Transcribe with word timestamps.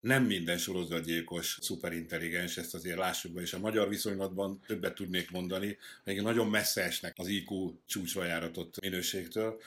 nem 0.00 0.24
minden 0.24 0.58
sorozatgyilkos 0.58 1.58
szuperintelligens, 1.60 2.56
ezt 2.56 2.74
azért 2.74 2.98
lássuk 2.98 3.32
be, 3.32 3.40
és 3.40 3.52
a 3.52 3.58
magyar 3.58 3.88
viszonylatban 3.88 4.60
többet 4.66 4.94
tudnék 4.94 5.30
mondani, 5.30 5.78
még 6.04 6.20
nagyon 6.20 6.48
messze 6.48 6.82
esnek 6.82 7.14
az 7.16 7.26
IQ 7.26 7.72
csúcsra 7.86 8.24
járatott 8.24 8.80
minőségtől. 8.80 9.60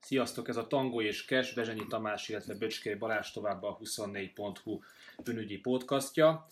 Sziasztok, 0.00 0.48
ez 0.48 0.56
a 0.56 0.66
Tango 0.66 1.02
és 1.02 1.24
Kes, 1.24 1.54
Bezsenyi 1.54 1.86
Tamás, 1.86 2.28
illetve 2.28 2.54
Böcskei 2.54 2.94
Balázs 2.94 3.30
tovább 3.30 3.62
a 3.62 3.78
24.hu 3.82 4.80
bűnügyi 5.24 5.58
podcastja. 5.58 6.46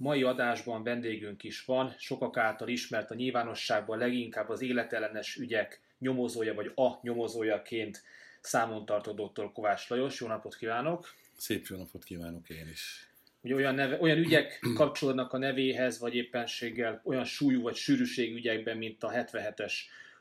Mai 0.00 0.22
adásban 0.22 0.82
vendégünk 0.82 1.44
is 1.44 1.64
van, 1.64 1.94
sokak 1.98 2.36
által 2.36 2.68
ismert 2.68 3.10
a 3.10 3.14
nyilvánosságban 3.14 3.98
leginkább 3.98 4.48
az 4.48 4.62
életellenes 4.62 5.36
ügyek 5.36 5.80
nyomozója 5.98 6.54
vagy 6.54 6.72
a 6.74 6.98
nyomozójaként 7.02 8.02
számon 8.40 8.84
tartó 8.86 9.12
dr. 9.12 9.52
Kovács 9.52 9.88
Lajos. 9.88 10.20
Jó 10.20 10.26
napot 10.26 10.56
kívánok! 10.56 11.14
Szép 11.36 11.66
jó 11.66 11.76
napot 11.76 12.04
kívánok 12.04 12.50
én 12.50 12.68
is! 12.72 13.08
Ugye 13.40 13.54
olyan, 13.54 13.74
neve, 13.74 13.98
olyan 14.00 14.18
ügyek 14.18 14.58
kapcsolódnak 14.74 15.32
a 15.32 15.38
nevéhez, 15.38 15.98
vagy 15.98 16.14
éppenséggel 16.14 17.00
olyan 17.04 17.24
súlyú 17.24 17.62
vagy 17.62 17.74
sűrűségű 17.74 18.34
ügyekben, 18.34 18.76
mint 18.76 19.02
a 19.02 19.10
77-es 19.10 19.72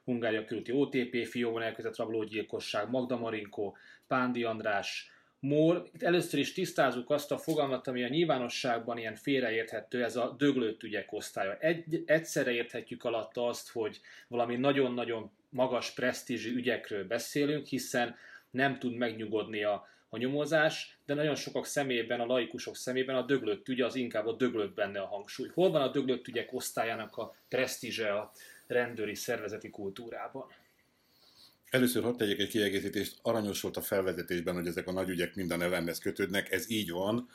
Hungária 0.04 0.46
körüli 0.46 0.72
OTP, 0.72 1.28
fióban 1.28 1.62
elkezdett 1.62 1.96
rablógyilkosság, 1.96 2.90
Magda 2.90 3.18
Marinko, 3.18 3.74
Pándi 4.08 4.44
András, 4.44 5.12
MOL. 5.40 5.90
Itt 5.94 6.04
először 6.04 6.40
is 6.40 6.54
tisztázunk 6.54 7.10
azt 7.10 7.32
a 7.32 7.38
fogalmat, 7.38 7.88
ami 7.88 8.04
a 8.04 8.08
nyilvánosságban 8.08 8.98
ilyen 8.98 9.16
félreérthető, 9.16 10.04
ez 10.04 10.16
a 10.16 10.36
döglött 10.38 10.84
ügyek 10.84 11.12
osztálya. 11.12 11.58
Egy, 11.60 12.04
egyszerre 12.06 12.52
érthetjük 12.52 13.04
alatta 13.04 13.48
azt, 13.48 13.72
hogy 13.72 14.00
valami 14.28 14.56
nagyon-nagyon 14.56 15.32
magas 15.50 15.94
presztízsű 15.94 16.56
ügyekről 16.56 17.08
beszélünk, 17.08 17.66
hiszen 17.66 18.16
nem 18.52 18.80
tud 18.80 18.94
megnyugodni 18.94 19.64
a, 19.64 19.88
a 20.10 20.18
nyomozás, 20.18 20.98
de 21.06 21.14
nagyon 21.14 21.36
sokak 21.36 21.66
szemében, 21.66 22.20
a 22.20 22.26
laikusok 22.26 22.76
szemében 22.76 23.16
a 23.16 23.26
döglött 23.26 23.68
ügy 23.68 23.82
az 23.82 23.96
inkább 23.96 24.26
a 24.26 24.34
döglött 24.34 24.74
benne 24.74 25.00
a 25.00 25.08
hangsúly. 25.08 25.50
Hol 25.54 25.72
van 25.72 25.82
a 25.82 25.92
döglött 25.92 26.28
ügyek 26.28 26.54
osztályának 26.54 27.18
a 27.18 27.36
presztízse 27.50 28.14
a 28.14 28.32
rendőri 28.68 29.16
szervezeti 29.16 29.70
kultúrában? 29.70 30.46
Először 31.70 32.04
hadd 32.04 32.18
tegyek 32.18 32.40
egy 32.40 32.48
kiegészítést. 32.48 33.20
Aranyos 33.22 33.62
volt 33.62 33.78
a 33.78 33.82
felvezetésben, 33.82 34.56
hogy 34.56 34.68
ezek 34.68 34.88
a 34.88 34.92
nagy 34.92 35.10
ügyek 35.10 35.36
mind 35.36 35.52
a 35.52 35.56
nevemhez 35.56 36.00
kötődnek. 36.00 36.52
Ez 36.52 36.70
így 36.70 36.92
van. 36.92 37.30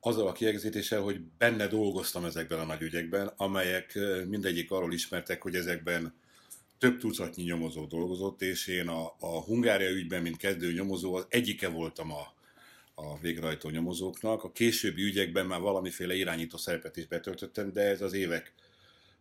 Azzal 0.00 0.26
a 0.26 0.32
kiegészítéssel, 0.32 1.00
hogy 1.00 1.20
benne 1.20 1.66
dolgoztam 1.66 2.24
ezekben 2.24 2.58
a 2.58 2.64
nagy 2.64 2.82
ügyekben, 2.82 3.32
amelyek 3.36 3.98
mindegyik 4.28 4.70
arról 4.70 4.92
ismertek, 4.92 5.42
hogy 5.42 5.54
ezekben 5.54 6.14
több 6.78 6.98
tucatnyi 6.98 7.42
nyomozó 7.42 7.86
dolgozott, 7.86 8.42
és 8.42 8.66
én 8.66 8.88
a, 8.88 9.14
a 9.18 9.42
Hungária 9.42 9.90
ügyben, 9.90 10.22
mint 10.22 10.36
kezdő 10.36 10.72
nyomozó, 10.72 11.14
az 11.14 11.26
egyike 11.28 11.68
voltam 11.68 12.12
a, 12.12 12.34
a 12.94 13.18
végrehajtó 13.18 13.70
nyomozóknak. 13.70 14.44
A 14.44 14.52
későbbi 14.52 15.02
ügyekben 15.02 15.46
már 15.46 15.60
valamiféle 15.60 16.14
irányító 16.14 16.56
szerepet 16.56 16.96
is 16.96 17.06
betöltöttem, 17.06 17.72
de 17.72 17.80
ez 17.80 18.02
az 18.02 18.12
évek 18.12 18.54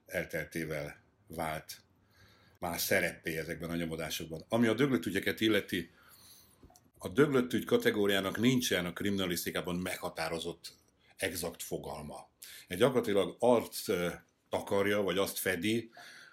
elteltével 0.06 1.04
vált 1.28 1.83
más 2.64 2.82
szerepé 2.82 3.38
ezekben 3.38 3.70
a 3.70 3.76
nyomodásokban. 3.76 4.46
Ami 4.50 4.68
a 4.68 4.74
döglött 4.74 5.06
ügyeket 5.06 5.42
illeti, 5.42 5.90
a 6.98 7.10
döglött 7.10 7.54
ügy 7.54 7.66
kategóriának 7.66 8.40
nincsen 8.40 8.86
a 8.86 8.94
kriminalisztikában 8.94 9.76
meghatározott 9.76 10.74
exakt 11.18 11.64
fogalma. 11.64 12.30
Egy 12.68 12.78
gyakorlatilag 12.78 13.36
arc 13.40 13.86
takarja, 14.50 15.02
vagy 15.02 15.18
azt 15.18 15.38
fedi, 15.38 15.92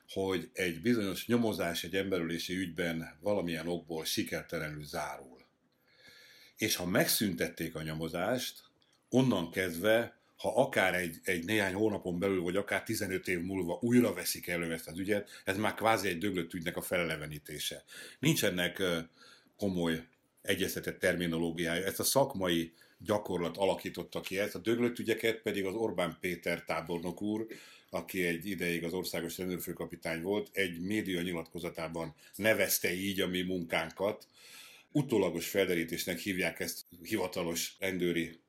hogy 0.09 0.51
egy 0.53 0.81
bizonyos 0.81 1.27
nyomozás 1.27 1.85
egy 1.85 1.97
emberülési 1.97 2.57
ügyben 2.57 3.19
valamilyen 3.21 3.69
okból 3.69 4.05
sikertelenül 4.05 4.85
zárul. 4.85 5.47
És 6.57 6.77
ha 6.77 6.87
megszüntették 6.87 7.75
a 7.75 7.83
nyomozást, 7.83 8.63
onnan 9.09 9.51
kezdve 9.51 10.20
ha 10.41 10.53
akár 10.55 10.95
egy, 10.95 11.17
egy 11.25 11.45
néhány 11.45 11.75
hónapon 11.75 12.19
belül, 12.19 12.43
vagy 12.43 12.57
akár 12.57 12.83
15 12.83 13.29
év 13.29 13.41
múlva 13.41 13.79
újra 13.81 14.13
veszik 14.13 14.47
elő 14.47 14.73
ezt 14.73 14.89
az 14.89 14.99
ügyet, 14.99 15.43
ez 15.45 15.57
már 15.57 15.75
kvázi 15.75 16.09
egy 16.09 16.19
döglött 16.19 16.55
ügynek 16.55 16.77
a 16.77 16.81
felelevenítése. 16.81 17.85
Nincs 18.19 18.45
ennek 18.45 18.83
komoly 19.57 20.07
egyeztetett 20.43 20.99
terminológiája. 20.99 21.85
Ezt 21.85 22.01
a 22.01 22.05
szakmai 22.05 22.73
gyakorlat 22.99 23.57
alakította 23.57 24.21
ki 24.21 24.39
ezt, 24.39 24.55
a 24.55 24.59
döglött 24.59 24.99
ügyeket 24.99 25.41
pedig 25.43 25.65
az 25.65 25.75
Orbán 25.75 26.17
Péter 26.21 26.65
tábornok 26.65 27.23
úr, 27.23 27.47
aki 27.91 28.27
egy 28.27 28.47
ideig 28.47 28.85
az 28.85 28.93
országos 28.93 29.39
rendőrfőkapitány 29.39 30.23
volt, 30.23 30.49
egy 30.53 30.81
média 30.81 31.23
nyilatkozatában 31.23 32.15
nevezte 32.35 32.93
így 32.95 33.21
a 33.21 33.27
mi 33.27 33.43
munkánkat. 33.43 34.29
Utólagos 34.93 35.49
felderítésnek 35.49 36.19
hívják 36.19 36.61
ezt 36.61 36.87
hivatalos 37.03 37.77
rendőri 37.79 38.41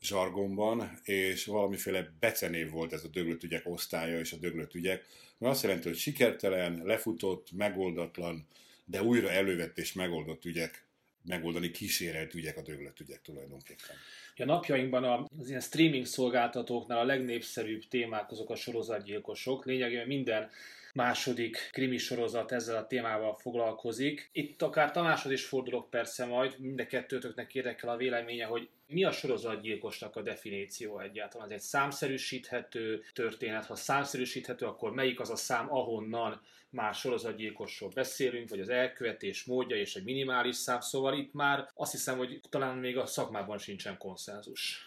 zsargonban, 0.00 0.98
és 1.02 1.44
valamiféle 1.44 2.12
becenév 2.20 2.70
volt 2.70 2.92
ez 2.92 3.04
a 3.04 3.08
döglött 3.08 3.42
ügyek 3.42 3.68
osztálya 3.68 4.18
és 4.18 4.32
a 4.32 4.36
döglött 4.36 4.74
ügyek, 4.74 5.06
mert 5.38 5.52
azt 5.52 5.62
jelenti, 5.62 5.88
hogy 5.88 5.96
sikertelen, 5.96 6.82
lefutott, 6.84 7.52
megoldatlan, 7.52 8.46
de 8.84 9.02
újra 9.02 9.30
elővett 9.30 9.78
és 9.78 9.92
megoldott 9.92 10.44
ügyek, 10.44 10.84
megoldani 11.24 11.70
kísérelt 11.70 12.34
ügyek 12.34 12.56
a 12.56 12.62
döglött 12.62 13.00
ügyek 13.00 13.22
tulajdonképpen. 13.22 13.96
A 14.36 14.44
napjainkban 14.44 15.28
az 15.38 15.48
ilyen 15.48 15.60
streaming 15.60 16.06
szolgáltatóknál 16.06 16.98
a 16.98 17.04
legnépszerűbb 17.04 17.82
témák 17.88 18.30
azok 18.30 18.50
a 18.50 18.54
sorozatgyilkosok. 18.54 19.64
Lényegében 19.64 20.06
minden 20.06 20.50
második 20.96 21.70
krimi 21.72 21.98
sorozat 21.98 22.52
ezzel 22.52 22.76
a 22.76 22.86
témával 22.86 23.34
foglalkozik. 23.34 24.28
Itt 24.32 24.62
akár 24.62 24.90
Tamáshoz 24.90 25.32
is 25.32 25.44
fordulok 25.44 25.90
persze 25.90 26.24
majd, 26.24 26.58
mind 26.58 26.80
a 26.80 26.86
kettőtöknek 26.86 27.54
érdekel 27.54 27.88
a 27.88 27.96
véleménye, 27.96 28.44
hogy 28.44 28.68
mi 28.86 29.04
a 29.04 29.12
sorozatgyilkosnak 29.12 30.16
a 30.16 30.22
definíció 30.22 30.98
egyáltalán? 31.00 31.46
Ez 31.46 31.52
egy 31.52 31.60
számszerűsíthető 31.60 33.04
történet. 33.12 33.66
Ha 33.66 33.74
számszerűsíthető, 33.74 34.66
akkor 34.66 34.92
melyik 34.92 35.20
az 35.20 35.30
a 35.30 35.36
szám, 35.36 35.72
ahonnan 35.72 36.40
már 36.70 36.94
sorozatgyilkosról 36.94 37.90
beszélünk, 37.94 38.48
vagy 38.48 38.60
az 38.60 38.68
elkövetés 38.68 39.44
módja 39.44 39.76
és 39.76 39.94
egy 39.94 40.04
minimális 40.04 40.56
szám. 40.56 40.80
Szóval 40.80 41.18
itt 41.18 41.32
már 41.32 41.70
azt 41.74 41.92
hiszem, 41.92 42.18
hogy 42.18 42.40
talán 42.48 42.76
még 42.76 42.98
a 42.98 43.06
szakmában 43.06 43.58
sincsen 43.58 43.98
konszenzus. 43.98 44.86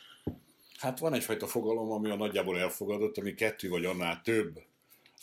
Hát 0.77 0.99
van 0.99 1.13
egyfajta 1.13 1.47
fogalom, 1.47 1.91
ami 1.91 2.09
a 2.09 2.15
nagyjából 2.15 2.59
elfogadott, 2.59 3.17
ami 3.17 3.33
kettő 3.33 3.69
vagy 3.69 3.85
annál 3.85 4.21
több 4.23 4.67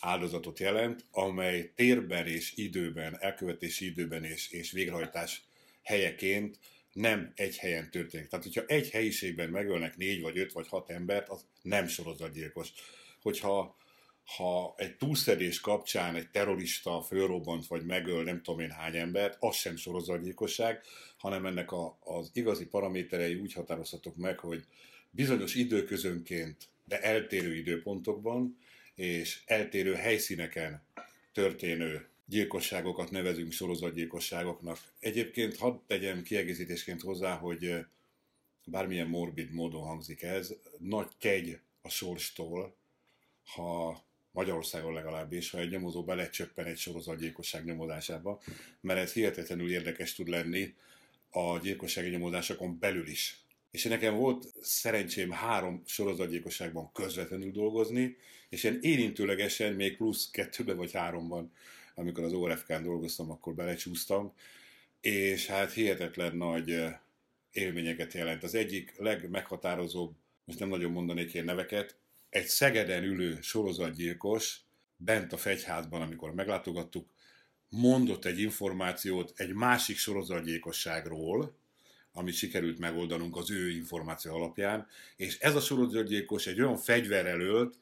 áldozatot 0.01 0.59
jelent, 0.59 1.05
amely 1.11 1.73
térben 1.75 2.27
és 2.27 2.53
időben, 2.57 3.17
elkövetési 3.21 3.87
időben 3.87 4.25
és, 4.25 4.51
és 4.51 4.71
végrehajtás 4.71 5.43
helyeként 5.83 6.59
nem 6.93 7.33
egy 7.35 7.57
helyen 7.57 7.91
történik. 7.91 8.29
Tehát, 8.29 8.45
hogyha 8.45 8.65
egy 8.67 8.91
helyiségben 8.91 9.49
megölnek 9.49 9.97
négy, 9.97 10.21
vagy 10.21 10.39
öt, 10.39 10.53
vagy 10.53 10.69
hat 10.69 10.91
embert, 10.91 11.29
az 11.29 11.45
nem 11.63 11.87
sorozatgyilkos. 11.87 12.73
Hogyha 13.23 13.77
ha 14.37 14.75
egy 14.77 14.97
túlszedés 14.97 15.61
kapcsán 15.61 16.15
egy 16.15 16.31
terrorista 16.31 17.03
fölrobbant, 17.03 17.67
vagy 17.67 17.85
megöl 17.85 18.23
nem 18.23 18.43
tudom 18.43 18.61
én 18.61 18.71
hány 18.71 18.97
embert, 18.97 19.37
az 19.41 19.57
sem 19.57 19.77
sorozatgyilkosság, 19.77 20.81
hanem 21.19 21.47
ennek 21.47 21.73
a, 21.73 21.99
az 22.01 22.31
igazi 22.33 22.67
paraméterei 22.67 23.35
úgy 23.35 23.53
határozhatók 23.53 24.17
meg, 24.17 24.39
hogy 24.39 24.65
bizonyos 25.11 25.55
időközönként, 25.55 26.69
de 26.85 27.01
eltérő 27.01 27.55
időpontokban, 27.55 28.59
és 28.97 29.43
eltérő 29.47 29.95
helyszíneken 29.95 30.83
történő 31.33 32.09
gyilkosságokat 32.27 33.11
nevezünk 33.11 33.53
sorozatgyilkosságoknak. 33.53 34.79
Egyébként 34.99 35.57
hadd 35.57 35.77
tegyem 35.87 36.23
kiegészítésként 36.23 37.01
hozzá, 37.01 37.35
hogy 37.35 37.75
bármilyen 38.65 39.09
morbid 39.09 39.53
módon 39.53 39.83
hangzik 39.83 40.23
ez, 40.23 40.55
nagy 40.79 41.09
kegy 41.19 41.59
a 41.83 41.89
sorstól, 41.89 42.77
ha 43.45 44.05
Magyarországon 44.31 44.93
legalábbis, 44.93 45.51
ha 45.51 45.59
egy 45.59 45.71
nyomozó 45.71 46.05
belecsöppen 46.05 46.67
egy 46.67 46.79
sorozatgyilkosság 46.79 47.65
nyomozásába, 47.65 48.43
mert 48.81 49.01
ez 49.01 49.13
hihetetlenül 49.13 49.71
érdekes 49.71 50.15
tud 50.15 50.29
lenni 50.29 50.75
a 51.31 51.59
gyilkossági 51.59 52.09
nyomozásokon 52.09 52.79
belül 52.79 53.09
is. 53.09 53.46
És 53.77 53.85
nekem 53.85 54.15
volt 54.15 54.47
szerencsém 54.61 55.31
három 55.31 55.83
sorozatgyilkosságban 55.87 56.93
közvetlenül 56.93 57.51
dolgozni, 57.51 58.17
és 58.49 58.65
én 58.65 58.79
érintőlegesen 58.81 59.73
még 59.73 59.97
plusz 59.97 60.31
kettőbe 60.31 60.75
vagy 60.75 60.93
háromban 60.93 61.53
amikor 61.99 62.25
az 62.25 62.33
ORFK-n 62.33 62.83
dolgoztam, 62.83 63.31
akkor 63.31 63.55
belecsúsztam, 63.55 64.33
és 65.01 65.47
hát 65.47 65.73
hihetetlen 65.73 66.37
nagy 66.37 66.85
élményeket 67.53 68.13
jelent. 68.13 68.43
Az 68.43 68.55
egyik 68.55 68.95
legmeghatározóbb, 68.99 70.15
most 70.45 70.59
nem 70.59 70.69
nagyon 70.69 70.91
mondanék 70.91 71.35
ilyen 71.35 71.47
neveket, 71.47 71.97
egy 72.29 72.47
Szegeden 72.47 73.05
ülő 73.05 73.39
sorozatgyilkos 73.41 74.61
bent 74.97 75.33
a 75.33 75.37
fegyházban, 75.37 76.03
amikor 76.03 76.35
meglátogattuk, 76.35 77.09
mondott 77.69 78.25
egy 78.25 78.41
információt 78.41 79.33
egy 79.37 79.53
másik 79.53 79.97
sorozatgyilkosságról, 79.97 81.57
amit 82.17 82.35
sikerült 82.35 82.79
megoldanunk 82.79 83.37
az 83.37 83.51
ő 83.51 83.71
információ 83.71 84.35
alapján, 84.35 84.87
és 85.17 85.39
ez 85.39 85.55
a 85.55 85.61
sorozatgyilkos 85.61 86.47
egy 86.47 86.61
olyan 86.61 86.77
fegyverrel 86.77 87.41
ölt, 87.41 87.79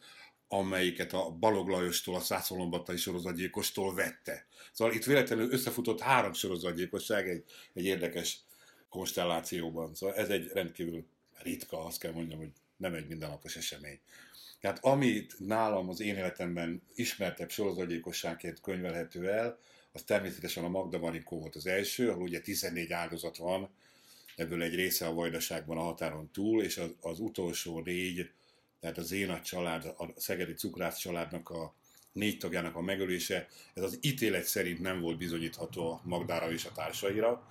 amelyiket 0.49 1.13
a 1.13 1.31
Balog 1.31 1.69
Lajostól, 1.69 2.15
a 2.15 2.21
Szászolombattai 2.21 2.97
sorozatgyilkostól 2.97 3.95
vette. 3.95 4.47
Szóval 4.73 4.95
itt 4.95 5.05
véletlenül 5.05 5.53
összefutott 5.53 6.01
három 6.01 6.33
sorozatgyilkosság 6.33 7.29
egy, 7.29 7.45
egy 7.73 7.85
érdekes 7.85 8.39
konstellációban. 8.89 9.95
Szóval 9.95 10.17
ez 10.17 10.29
egy 10.29 10.51
rendkívül 10.53 11.07
ritka, 11.43 11.85
azt 11.85 11.99
kell 11.99 12.13
mondjam, 12.13 12.39
hogy 12.39 12.53
nem 12.77 12.95
egy 12.95 13.09
mindennapos 13.09 13.57
esemény. 13.57 13.99
Tehát 14.61 14.85
amit 14.85 15.35
nálam 15.39 15.89
az 15.89 16.01
én 16.01 16.17
életemben 16.17 16.83
ismertebb 16.95 17.51
sorozatgyilkosságként 17.51 18.61
könyvelhető 18.61 19.31
el, 19.31 19.59
az 19.93 20.03
természetesen 20.03 20.65
a 20.65 20.69
Magda 20.69 20.99
Manikó 20.99 21.39
volt 21.41 21.57
az 21.57 21.67
első, 21.67 22.11
ahol 22.11 22.23
ugye 22.23 22.41
14 22.41 22.93
áldozat 22.93 23.37
van, 23.37 23.71
ebből 24.37 24.63
egy 24.63 24.75
része 24.75 25.07
a 25.07 25.15
Vajdaságban 25.15 25.77
a 25.77 25.83
határon 25.83 26.31
túl, 26.33 26.63
és 26.63 26.79
az, 26.79 26.95
az 27.01 27.21
utolsó 27.21 27.81
négy, 27.81 28.31
tehát 28.81 28.99
a 28.99 29.03
Zénat 29.03 29.45
család, 29.45 29.85
a 29.85 30.13
Szegedi 30.17 30.53
Cukrász 30.53 30.99
családnak 30.99 31.51
a 31.51 31.75
négy 32.13 32.39
tagjának 32.39 32.77
a 32.77 32.81
megölése, 32.81 33.49
ez 33.75 33.83
az 33.83 33.99
ítélet 34.01 34.45
szerint 34.45 34.81
nem 34.81 35.01
volt 35.01 35.19
bizonyítható 35.19 35.91
a 35.91 36.01
Magdára 36.05 36.53
és 36.53 36.65
a 36.65 36.73
társaira, 36.73 37.49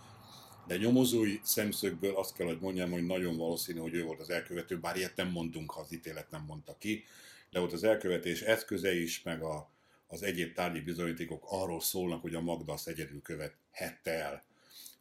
de 0.67 0.77
nyomozói 0.77 1.39
szemszögből 1.43 2.15
azt 2.15 2.35
kell, 2.35 2.47
hogy 2.47 2.59
mondjam, 2.59 2.91
hogy 2.91 3.05
nagyon 3.05 3.37
valószínű, 3.37 3.79
hogy 3.79 3.93
ő 3.93 4.03
volt 4.03 4.19
az 4.19 4.29
elkövető, 4.29 4.79
bár 4.79 4.95
ilyet 4.95 5.15
nem 5.15 5.29
mondunk, 5.29 5.71
ha 5.71 5.79
az 5.81 5.93
ítélet 5.93 6.29
nem 6.29 6.43
mondta 6.47 6.77
ki, 6.77 7.03
de 7.49 7.59
ott 7.59 7.71
az 7.71 7.83
elkövetés 7.83 8.41
eszköze 8.41 8.95
is, 8.95 9.21
meg 9.21 9.41
a, 9.41 9.71
az 10.07 10.23
egyéb 10.23 10.53
tárgyi 10.53 10.79
bizonyítékok 10.79 11.45
arról 11.47 11.81
szólnak, 11.81 12.21
hogy 12.21 12.35
a 12.35 12.41
Magda 12.41 12.73
azt 12.73 12.87
egyedül 12.87 13.21
követhette 13.21 14.11
el. 14.11 14.43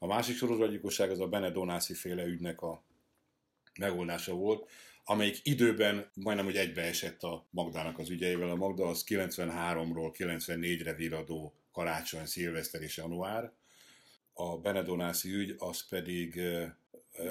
A 0.03 0.07
másik 0.07 0.37
sorozatgyilkosság 0.37 1.11
az 1.11 1.21
a 1.21 1.29
Benedonászi 1.29 1.95
féle 1.95 2.25
ügynek 2.25 2.61
a 2.61 2.85
megoldása 3.79 4.35
volt, 4.35 4.71
amelyik 5.05 5.41
időben 5.43 6.11
majdnem, 6.15 6.47
hogy 6.47 6.57
egybeesett 6.57 7.23
a 7.23 7.47
Magdának 7.51 7.99
az 7.99 8.11
ügyeivel. 8.11 8.51
A 8.51 8.55
Magda 8.55 8.87
az 8.87 9.05
93-ról 9.09 10.15
94-re 10.19 10.95
viradó 10.95 11.55
karácsony, 11.73 12.27
szilveszter 12.27 12.83
és 12.83 12.97
január. 12.97 13.53
A 14.33 14.59
Benedonászi 14.59 15.33
ügy 15.33 15.55
az 15.59 15.89
pedig 15.89 16.41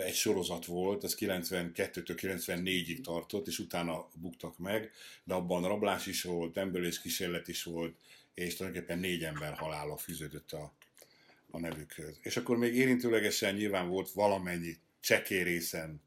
egy 0.06 0.14
sorozat 0.14 0.66
volt, 0.66 1.04
az 1.04 1.18
92-től 1.20 2.18
94-ig 2.22 3.02
tartott, 3.02 3.48
és 3.48 3.60
utána 3.60 4.08
buktak 4.16 4.58
meg, 4.58 4.92
de 5.24 5.34
abban 5.34 5.68
rablás 5.68 6.08
is 6.08 6.24
volt, 6.24 6.58
emberölés 6.58 7.02
kísérlet 7.02 7.48
is 7.48 7.64
volt, 7.64 7.96
és 8.34 8.56
tulajdonképpen 8.56 9.00
négy 9.00 9.24
ember 9.24 9.54
halála 9.54 9.98
fűződött 9.98 10.52
a, 10.52 10.74
a 11.52 11.60
nevükhöz. 11.60 12.20
És 12.22 12.38
akkor 12.38 12.58
még 12.58 12.76
érintőlegesen 12.76 13.56
nyilván 13.56 13.88
volt 13.88 14.12
valamennyi 14.12 14.78
csekély 15.00 15.44
részen 15.44 16.02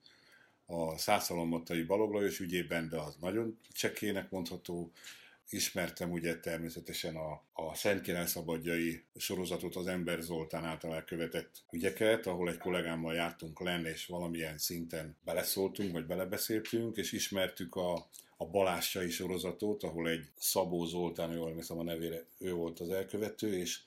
a 0.67 0.99
százszalomottai 0.99 1.83
Baloglajos 1.83 2.41
ügyében, 2.41 2.89
de 2.89 2.97
az 2.97 3.17
nagyon 3.21 3.59
csekének 3.73 4.31
mondható. 4.31 4.93
Ismertem 5.49 6.11
ugye 6.11 6.41
természetesen 6.41 7.17
a, 7.17 7.43
a 7.53 7.75
Szent 7.75 8.01
Király 8.01 8.27
Szabadjai 8.27 9.03
sorozatot, 9.17 9.77
az 9.77 9.87
Ember 9.87 10.21
Zoltán 10.21 10.65
által 10.65 10.95
elkövetett 10.95 11.63
ügyeket, 11.71 12.27
ahol 12.27 12.51
egy 12.51 12.59
kollégámmal 12.59 13.15
jártunk 13.15 13.61
lenni, 13.61 13.89
és 13.89 14.07
valamilyen 14.07 14.59
szinten 14.59 15.17
beleszóltunk, 15.25 15.93
vagy 15.93 16.07
belebeszéltünk, 16.07 16.97
és 16.97 17.13
ismertük 17.13 17.75
a, 17.75 18.09
a 18.37 18.47
Balássai 18.47 19.11
sorozatot, 19.11 19.83
ahol 19.83 20.09
egy 20.09 20.27
Szabó 20.39 20.85
Zoltán, 20.85 21.33
jól 21.33 21.49
emlékszem 21.49 21.79
a 21.79 21.83
nevére, 21.83 22.25
ő 22.39 22.53
volt 22.53 22.81
az 22.81 22.91
elkövető, 22.91 23.59
és 23.59 23.81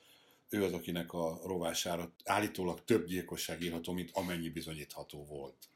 ő 0.50 0.64
az, 0.64 0.72
akinek 0.72 1.12
a 1.12 1.40
rovására 1.44 2.12
állítólag 2.24 2.84
több 2.84 3.06
gyilkosság 3.06 3.62
írható, 3.62 3.92
mint 3.92 4.10
amennyi 4.12 4.48
bizonyítható 4.48 5.24
volt. 5.24 5.68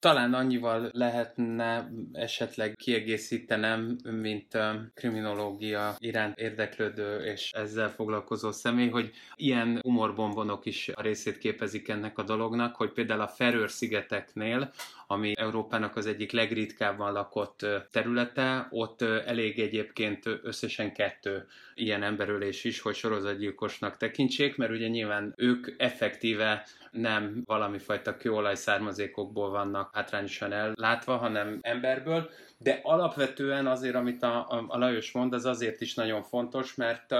Talán 0.00 0.34
annyival 0.34 0.90
lehetne 0.92 1.90
esetleg 2.12 2.74
kiegészítenem, 2.74 3.96
mint 4.02 4.58
kriminológia 4.94 5.94
iránt 5.98 6.38
érdeklődő 6.38 7.24
és 7.24 7.50
ezzel 7.52 7.90
foglalkozó 7.90 8.50
személy, 8.50 8.88
hogy 8.88 9.10
ilyen 9.36 9.78
humorbombonok 9.82 10.66
is 10.66 10.88
a 10.94 11.02
részét 11.02 11.38
képezik 11.38 11.88
ennek 11.88 12.18
a 12.18 12.22
dolognak, 12.22 12.76
hogy 12.76 12.92
például 12.92 13.20
a 13.20 13.28
Ferőr-szigeteknél, 13.28 14.72
ami 15.06 15.32
Európának 15.36 15.96
az 15.96 16.06
egyik 16.06 16.32
legritkábban 16.32 17.12
lakott 17.12 17.66
területe, 17.90 18.66
ott 18.70 19.02
elég 19.02 19.58
egyébként 19.58 20.26
összesen 20.42 20.92
kettő 20.92 21.46
ilyen 21.74 22.02
emberölés 22.02 22.64
is, 22.64 22.80
hogy 22.80 22.94
sorozatgyilkosnak 22.94 23.96
tekintsék, 23.96 24.56
mert 24.56 24.72
ugye 24.72 24.88
nyilván 24.88 25.34
ők 25.36 25.66
effektíve 25.76 26.66
nem 26.90 27.42
valami 27.44 27.78
fajta 27.78 28.16
kőolaj 28.16 28.54
származékokból 28.54 29.50
vannak 29.50 29.94
hátrányosan 29.94 30.52
ellátva, 30.52 31.16
hanem 31.16 31.58
emberből, 31.62 32.30
de 32.58 32.80
alapvetően 32.82 33.66
azért, 33.66 33.94
amit 33.94 34.22
a, 34.22 34.46
a 34.68 34.78
Lajos 34.78 35.12
mond, 35.12 35.32
az 35.32 35.44
azért 35.44 35.80
is 35.80 35.94
nagyon 35.94 36.22
fontos, 36.22 36.74
mert 36.74 37.12
uh, 37.12 37.18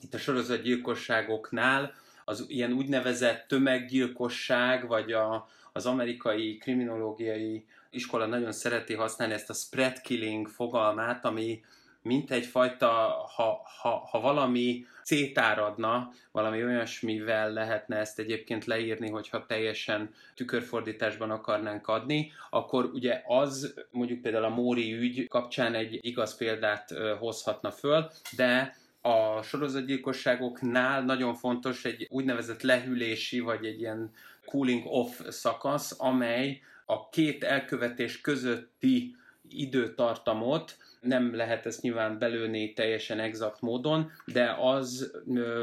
itt 0.00 0.14
a 0.14 0.18
sorozatgyilkosságoknál 0.18 1.92
az 2.24 2.44
ilyen 2.48 2.72
úgynevezett 2.72 3.48
tömeggyilkosság, 3.48 4.86
vagy 4.86 5.12
a, 5.12 5.48
az 5.72 5.86
amerikai 5.86 6.56
kriminológiai 6.56 7.66
iskola 7.90 8.26
nagyon 8.26 8.52
szereti 8.52 8.94
használni 8.94 9.34
ezt 9.34 9.50
a 9.50 9.54
spread 9.54 10.00
killing 10.00 10.48
fogalmát, 10.48 11.24
ami 11.24 11.60
mint 12.06 12.30
egyfajta, 12.30 12.86
ha, 13.34 13.66
ha, 13.80 14.08
ha 14.10 14.20
valami 14.20 14.86
szétáradna, 15.02 16.12
valami 16.32 16.64
olyasmivel 16.64 17.52
lehetne 17.52 17.96
ezt 17.96 18.18
egyébként 18.18 18.64
leírni, 18.64 19.10
hogyha 19.10 19.46
teljesen 19.46 20.14
tükörfordításban 20.34 21.30
akarnánk 21.30 21.88
adni, 21.88 22.32
akkor 22.50 22.84
ugye 22.84 23.22
az 23.26 23.74
mondjuk 23.90 24.20
például 24.20 24.44
a 24.44 24.48
Móri 24.48 24.92
ügy 24.92 25.28
kapcsán 25.28 25.74
egy 25.74 25.98
igaz 26.00 26.36
példát 26.36 26.94
hozhatna 27.18 27.70
föl, 27.70 28.10
de 28.36 28.76
a 29.00 29.42
sorozatgyilkosságoknál 29.42 31.04
nagyon 31.04 31.34
fontos 31.34 31.84
egy 31.84 32.06
úgynevezett 32.10 32.62
lehűlési, 32.62 33.40
vagy 33.40 33.64
egy 33.64 33.80
ilyen 33.80 34.10
cooling 34.44 34.82
off 34.86 35.20
szakasz, 35.28 35.94
amely 35.98 36.60
a 36.86 37.08
két 37.08 37.44
elkövetés 37.44 38.20
közötti 38.20 39.16
időtartamot 39.48 40.76
nem 41.00 41.34
lehet 41.34 41.66
ezt 41.66 41.82
nyilván 41.82 42.18
belőni 42.18 42.72
teljesen 42.72 43.20
exakt 43.20 43.60
módon, 43.60 44.10
de 44.24 44.56
az 44.60 45.12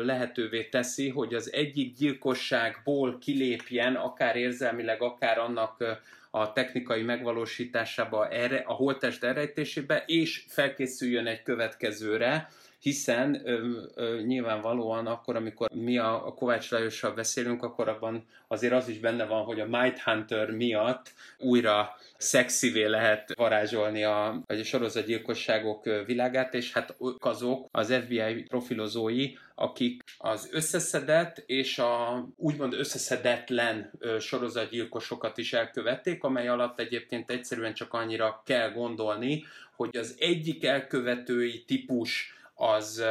lehetővé 0.04 0.64
teszi, 0.64 1.10
hogy 1.10 1.34
az 1.34 1.54
egyik 1.54 1.96
gyilkosságból 1.96 3.18
kilépjen, 3.18 3.96
akár 3.96 4.36
érzelmileg, 4.36 5.02
akár 5.02 5.38
annak 5.38 5.84
a 6.32 6.54
technikai 6.54 7.02
megvalósításába, 7.02 8.28
erre, 8.30 8.64
a 8.66 8.74
holtest 8.74 9.24
elrejtésébe, 9.24 10.04
és 10.08 10.44
felkészüljön 10.48 11.28
egy 11.28 11.44
következőre, 11.44 12.50
hiszen 12.84 13.42
ö, 13.44 13.82
ö, 13.96 14.22
nyilvánvalóan 14.22 15.08
akkor, 15.08 15.36
amikor 15.36 15.70
mi 15.74 15.98
a, 15.98 16.28
a 16.28 16.34
Kovács 16.34 16.72
Lajossal 16.72 17.12
beszélünk, 17.12 17.64
akkor 17.64 17.88
abban 17.88 18.26
azért 18.48 18.74
az 18.74 18.88
is 18.88 19.00
benne 19.00 19.26
van, 19.26 19.44
hogy 19.44 19.60
a 19.60 19.68
Might 19.68 20.00
Hunter 20.00 20.52
miatt 20.52 21.14
újra 21.40 21.98
szexivé 22.18 22.86
lehet 22.86 23.34
varázsolni 23.36 24.04
a, 24.04 24.28
a 24.28 24.54
sorozatgyilkosságok 24.64 25.84
világát, 26.06 26.54
és 26.54 26.74
hát 26.74 26.96
azok 27.20 27.68
az 27.72 27.94
FBI 28.04 28.44
profilozói, 28.44 29.34
akik 29.56 30.04
az 30.18 30.50
összeszedett 30.52 31.44
és 31.46 31.80
a 31.80 32.26
úgymond 32.36 32.74
összeszedetlen 32.74 33.92
sorozatgyilkosokat 34.20 35.38
is 35.38 35.54
elkövették, 35.54 36.24
amely 36.24 36.48
alatt 36.48 36.80
egyébként 36.80 37.32
egyszerűen 37.32 37.74
csak 37.74 37.94
annyira 37.94 38.42
kell 38.46 38.72
gondolni, 38.72 39.44
hogy 39.76 39.98
az 39.98 40.16
egyik 40.20 40.66
elkövetői 40.66 41.64
típus 41.64 42.34
az 42.70 43.04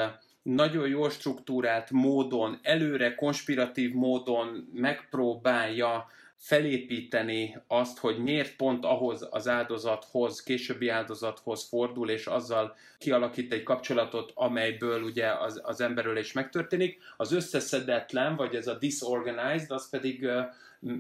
nagyon 0.43 0.89
jól 0.89 1.11
struktúrált 1.11 1.91
módon, 1.91 2.59
előre 2.63 3.15
konspiratív 3.15 3.93
módon 3.93 4.69
megpróbálja 4.73 6.11
felépíteni 6.37 7.57
azt, 7.67 7.99
hogy 7.99 8.19
miért 8.19 8.57
pont 8.57 8.85
ahhoz 8.85 9.29
az 9.31 9.49
áldozathoz, 9.49 10.43
későbbi 10.43 10.89
áldozathoz 10.89 11.69
fordul, 11.69 12.11
és 12.11 12.27
azzal 12.27 12.77
kialakít 12.99 13.53
egy 13.53 13.63
kapcsolatot, 13.63 14.33
amelyből 14.35 15.03
ugye 15.03 15.33
az, 15.33 15.61
az 15.65 15.81
emberről 15.81 16.17
is 16.17 16.33
megtörténik. 16.33 16.99
Az 17.17 17.33
összeszedetlen, 17.33 18.37
vagy 18.37 18.55
ez 18.55 18.67
a 18.67 18.79
disorganized, 18.79 19.71
az 19.71 19.91
pedig 19.91 20.29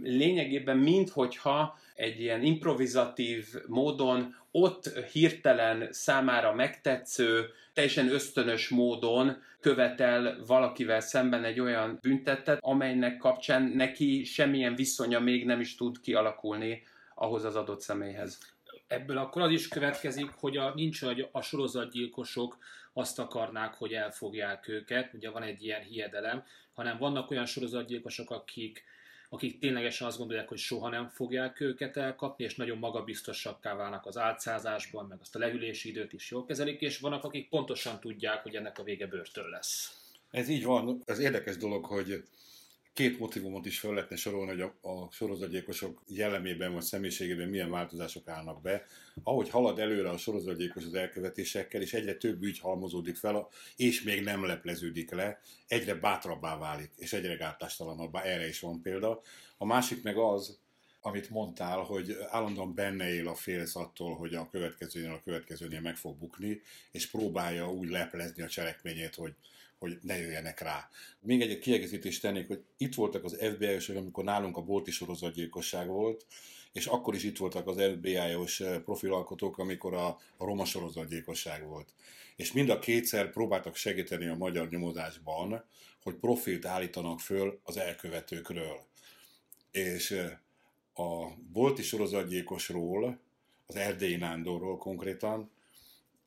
lényegében 0.02 0.76
minthogyha 0.76 1.78
egy 1.94 2.20
ilyen 2.20 2.42
improvizatív 2.42 3.46
módon 3.66 4.36
ott 4.50 4.98
hirtelen 5.12 5.88
számára 5.90 6.54
megtetsző, 6.54 7.46
teljesen 7.72 8.08
ösztönös 8.08 8.68
módon 8.68 9.42
követel 9.60 10.44
valakivel 10.46 11.00
szemben 11.00 11.44
egy 11.44 11.60
olyan 11.60 11.98
büntetet, 12.02 12.58
amelynek 12.60 13.16
kapcsán 13.16 13.62
neki 13.62 14.24
semmilyen 14.24 14.74
viszonya 14.74 15.20
még 15.20 15.44
nem 15.44 15.60
is 15.60 15.74
tud 15.74 16.00
kialakulni 16.00 16.82
ahhoz 17.14 17.44
az 17.44 17.56
adott 17.56 17.80
személyhez. 17.80 18.38
Ebből 18.86 19.18
akkor 19.18 19.42
az 19.42 19.50
is 19.50 19.68
következik, 19.68 20.30
hogy 20.30 20.56
a, 20.56 20.72
nincs, 20.74 21.00
hogy 21.00 21.28
a 21.32 21.42
sorozatgyilkosok 21.42 22.58
azt 22.92 23.18
akarnák, 23.18 23.74
hogy 23.74 23.92
elfogják 23.92 24.68
őket, 24.68 25.14
ugye 25.14 25.30
van 25.30 25.42
egy 25.42 25.64
ilyen 25.64 25.82
hiedelem, 25.82 26.44
hanem 26.72 26.98
vannak 26.98 27.30
olyan 27.30 27.46
sorozatgyilkosok, 27.46 28.30
akik 28.30 28.84
akik 29.32 29.58
ténylegesen 29.58 30.06
azt 30.06 30.18
gondolják, 30.18 30.48
hogy 30.48 30.58
soha 30.58 30.88
nem 30.88 31.08
fogják 31.08 31.60
őket 31.60 31.96
elkapni, 31.96 32.44
és 32.44 32.54
nagyon 32.54 32.78
magabiztosakká 32.78 33.74
válnak 33.74 34.06
az 34.06 34.18
álcázásban, 34.18 35.06
meg 35.06 35.18
azt 35.20 35.34
a 35.34 35.38
leülési 35.38 35.88
időt 35.88 36.12
is 36.12 36.30
jól 36.30 36.46
kezelik, 36.46 36.80
és 36.80 36.98
vannak, 36.98 37.24
akik 37.24 37.48
pontosan 37.48 38.00
tudják, 38.00 38.42
hogy 38.42 38.54
ennek 38.54 38.78
a 38.78 38.82
vége 38.82 39.06
börtön 39.06 39.48
lesz. 39.48 39.96
Ez 40.30 40.48
így 40.48 40.64
van. 40.64 41.02
Ez 41.04 41.18
érdekes 41.18 41.56
dolog, 41.56 41.84
hogy 41.84 42.24
két 42.92 43.18
motivumot 43.18 43.66
is 43.66 43.80
fel 43.80 43.92
lehetne 43.92 44.16
sorolni, 44.16 44.50
hogy 44.50 44.60
a, 44.60 44.88
a 44.88 45.08
sorozatgyilkosok 45.10 46.02
jellemében 46.06 46.72
vagy 46.72 46.82
személyiségében 46.82 47.48
milyen 47.48 47.70
változások 47.70 48.28
állnak 48.28 48.62
be. 48.62 48.84
Ahogy 49.22 49.48
halad 49.48 49.78
előre 49.78 50.10
a 50.10 50.16
sorozatgyilkos 50.16 50.84
az 50.84 50.94
elkövetésekkel, 50.94 51.80
és 51.80 51.92
egyre 51.92 52.14
több 52.14 52.42
ügy 52.42 52.58
halmozódik 52.58 53.16
fel, 53.16 53.48
és 53.76 54.02
még 54.02 54.22
nem 54.22 54.44
lepleződik 54.44 55.10
le, 55.10 55.40
egyre 55.66 55.94
bátrabbá 55.94 56.58
válik, 56.58 56.90
és 56.96 57.12
egyre 57.12 57.34
gátlástalaнаbbá. 57.34 58.22
Erre 58.22 58.48
is 58.48 58.60
van 58.60 58.82
példa. 58.82 59.20
A 59.56 59.64
másik 59.64 60.02
meg 60.02 60.16
az, 60.16 60.58
amit 61.00 61.30
mondtál, 61.30 61.78
hogy 61.78 62.16
állandóan 62.30 62.74
benne 62.74 63.14
él 63.14 63.28
a 63.28 63.34
félsz 63.34 63.76
attól, 63.76 64.16
hogy 64.16 64.34
a 64.34 64.48
következőnél 64.50 65.12
a 65.12 65.22
következőnél 65.24 65.80
meg 65.80 65.96
fog 65.96 66.16
bukni, 66.18 66.60
és 66.90 67.10
próbálja 67.10 67.72
úgy 67.72 67.88
leplezni 67.88 68.42
a 68.42 68.48
cselekményét, 68.48 69.14
hogy 69.14 69.34
hogy 69.82 69.98
ne 70.02 70.16
jöjjenek 70.16 70.60
rá. 70.60 70.88
Még 71.20 71.40
egy 71.40 71.58
kiegészítést 71.58 72.22
tennék, 72.22 72.46
hogy 72.46 72.62
itt 72.76 72.94
voltak 72.94 73.24
az 73.24 73.38
FBI-osok, 73.54 73.96
amikor 73.96 74.24
nálunk 74.24 74.56
a 74.56 74.62
bolti 74.62 74.90
sorozatgyilkosság 74.90 75.88
volt, 75.88 76.26
és 76.72 76.86
akkor 76.86 77.14
is 77.14 77.22
itt 77.22 77.36
voltak 77.36 77.66
az 77.66 77.82
FBI-os 77.96 78.60
eh, 78.60 78.78
profilalkotók, 78.78 79.58
amikor 79.58 79.94
a, 79.94 80.06
a 80.36 80.44
roma 80.44 80.64
sorozatgyilkosság 80.64 81.66
volt. 81.66 81.94
És 82.36 82.52
mind 82.52 82.68
a 82.68 82.78
kétszer 82.78 83.30
próbáltak 83.30 83.76
segíteni 83.76 84.26
a 84.26 84.36
magyar 84.36 84.68
nyomozásban, 84.68 85.64
hogy 86.02 86.14
profilt 86.14 86.64
állítanak 86.64 87.20
föl 87.20 87.60
az 87.62 87.76
elkövetőkről. 87.76 88.80
És 89.70 90.10
eh, 90.10 90.30
a 90.94 91.34
bolti 91.52 91.82
sorozatgyilkosról, 91.82 93.20
az 93.66 93.76
Erdélyi 93.76 94.16
Nándorról 94.16 94.78
konkrétan, 94.78 95.50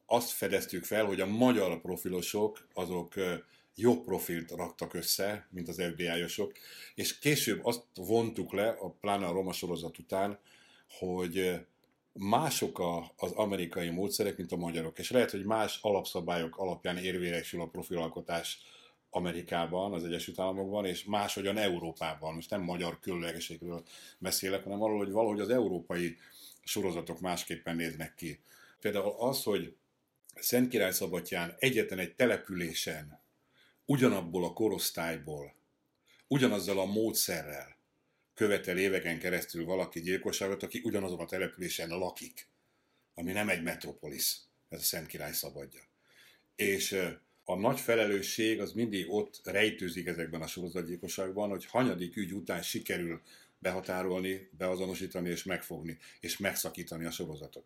azt 0.06 0.30
fedeztük 0.30 0.84
fel, 0.84 1.06
hogy 1.06 1.22
a 1.22 1.26
magyar 1.26 1.82
profilosok 1.82 2.68
azok 2.74 3.14
jobb 3.76 4.04
profilt 4.04 4.52
raktak 4.52 4.94
össze, 4.94 5.48
mint 5.50 5.68
az 5.68 5.82
FBI-osok, 5.92 6.52
és 6.96 7.20
később 7.20 7.66
azt 7.66 7.84
vontuk 7.96 8.54
le, 8.54 8.70
a 8.70 8.90
pláne 8.90 9.26
a 9.26 9.32
roma 9.32 9.54
sorozat 9.54 9.98
után, 10.00 10.40
hogy 11.00 11.66
mások 12.14 12.80
a, 12.80 13.12
az 13.18 13.32
amerikai 13.32 13.90
módszerek, 13.90 14.38
mint 14.38 14.52
a 14.52 14.56
magyarok, 14.56 15.00
és 15.00 15.12
lehet, 15.12 15.32
hogy 15.32 15.46
más 15.46 15.80
alapszabályok 15.82 16.58
alapján 16.58 16.98
érvényesül 16.98 17.62
a 17.62 17.68
profilalkotás 17.68 18.60
Amerikában, 19.10 19.94
az 19.94 20.04
Egyesült 20.04 20.40
Államokban, 20.40 20.86
és 20.86 21.04
máshogyan 21.04 21.58
Európában. 21.58 22.34
Most 22.34 22.50
nem 22.50 22.62
magyar 22.62 23.00
különlegességről 23.00 23.84
beszélek, 24.18 24.64
hanem 24.64 24.82
arról, 24.82 24.98
hogy 24.98 25.12
valahogy 25.12 25.40
az 25.40 25.50
európai 25.50 26.18
sorozatok 26.64 27.20
másképpen 27.20 27.76
néznek 27.76 28.16
ki. 28.16 28.40
Például 28.80 29.16
az, 29.18 29.44
hogy 29.44 29.76
Szent 30.36 30.70
Király 30.70 30.92
Szabatyán 30.92 31.56
egyetlen 31.60 32.00
egy 32.00 32.16
településen, 32.16 33.20
ugyanabból 33.86 34.44
a 34.44 34.54
korosztályból, 34.54 35.56
ugyanazzal 36.28 36.80
a 36.80 36.86
módszerrel 36.86 37.78
követel 38.34 38.78
éveken 38.78 39.20
keresztül 39.20 39.66
valaki 39.66 40.00
gyilkosságot, 40.00 40.64
aki 40.64 40.82
ugyanazon 40.84 41.20
a 41.20 41.26
településen 41.26 41.90
lakik, 41.90 42.48
ami 43.14 43.32
nem 43.32 43.50
egy 43.50 43.64
metropolis, 43.64 44.38
ez 44.70 44.80
a 44.80 44.84
Szent 44.84 45.08
Király 45.08 45.34
Szabadja. 45.34 45.82
És 46.56 47.02
a 47.44 47.56
nagy 47.56 47.80
felelősség 47.80 48.60
az 48.60 48.72
mindig 48.72 49.12
ott 49.12 49.42
rejtőzik 49.44 50.08
ezekben 50.08 50.42
a 50.42 50.48
sorozatgyilkosságban, 50.48 51.50
hogy 51.50 51.66
hanyadik 51.66 52.16
ügy 52.16 52.34
után 52.34 52.62
sikerül 52.62 53.22
behatárolni, 53.60 54.50
beazonosítani 54.58 55.30
és 55.30 55.44
megfogni, 55.44 55.98
és 56.20 56.38
megszakítani 56.38 57.06
a 57.06 57.12
sorozatot 57.12 57.66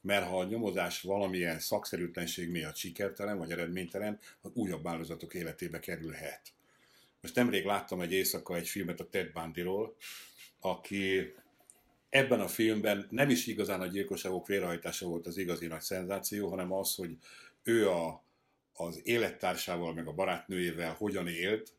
mert 0.00 0.26
ha 0.26 0.38
a 0.38 0.44
nyomozás 0.44 1.00
valamilyen 1.00 1.58
szakszerűtlenség 1.58 2.50
miatt 2.50 2.76
sikertelen 2.76 3.38
vagy 3.38 3.50
eredménytelen, 3.50 4.18
az 4.40 4.50
újabb 4.54 4.86
áldozatok 4.86 5.34
életébe 5.34 5.78
kerülhet. 5.78 6.40
Most 7.20 7.34
nemrég 7.34 7.64
láttam 7.64 8.00
egy 8.00 8.12
éjszaka 8.12 8.56
egy 8.56 8.68
filmet 8.68 9.00
a 9.00 9.08
Ted 9.08 9.32
Bundyról, 9.32 9.96
aki 10.60 11.34
ebben 12.08 12.40
a 12.40 12.48
filmben 12.48 13.06
nem 13.10 13.30
is 13.30 13.46
igazán 13.46 13.80
a 13.80 13.86
gyilkosságok 13.86 14.46
végrehajtása 14.46 15.06
volt 15.06 15.26
az 15.26 15.36
igazi 15.36 15.66
nagy 15.66 15.80
szenzáció, 15.80 16.48
hanem 16.48 16.72
az, 16.72 16.94
hogy 16.94 17.16
ő 17.62 17.88
a, 17.90 18.24
az 18.72 19.00
élettársával, 19.02 19.94
meg 19.94 20.06
a 20.06 20.12
barátnőjével 20.12 20.94
hogyan 20.94 21.28
élt, 21.28 21.72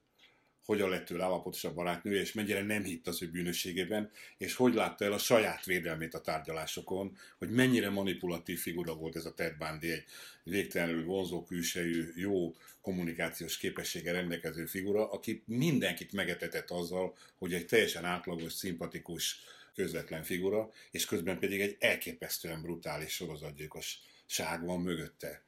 hogyan 0.66 0.90
lett 0.90 1.10
ő 1.10 1.22
állapotos 1.22 1.64
a 1.64 1.74
barátnője, 1.74 2.22
és 2.22 2.34
mennyire 2.34 2.64
nem 2.64 2.84
hitt 2.84 3.08
az 3.08 3.22
ő 3.22 3.30
bűnösségében, 3.30 4.12
és 4.38 4.56
hogy 4.56 4.74
látta 4.74 5.06
el 5.06 5.14
a 5.14 5.18
saját 5.18 5.66
védelmét 5.66 6.14
a 6.14 6.22
tárgyalásokon, 6.22 7.18
hogy 7.38 7.50
mennyire 7.50 7.90
manipulatív 7.90 8.60
figura 8.60 8.96
volt 8.96 9.16
ez 9.16 9.26
a 9.26 9.34
Ted 9.34 9.58
Bundy, 9.58 9.92
egy 9.92 10.04
végtelenül 10.44 11.06
vonzó 11.06 11.44
külsejű, 11.44 12.12
jó 12.16 12.56
kommunikációs 12.82 13.58
képessége 13.58 14.12
rendelkező 14.12 14.66
figura, 14.66 15.12
aki 15.12 15.44
mindenkit 15.46 16.14
megetetett 16.14 16.70
azzal, 16.70 17.16
hogy 17.38 17.54
egy 17.54 17.66
teljesen 17.66 18.06
átlagos, 18.06 18.54
szimpatikus, 18.54 19.40
közvetlen 19.76 20.24
figura, 20.24 20.72
és 20.92 21.06
közben 21.06 21.40
pedig 21.40 21.62
egy 21.62 21.76
elképesztően 21.80 22.62
brutális 22.62 23.14
sorozatgyilkosság 23.14 24.66
van 24.66 24.82
mögötte. 24.82 25.42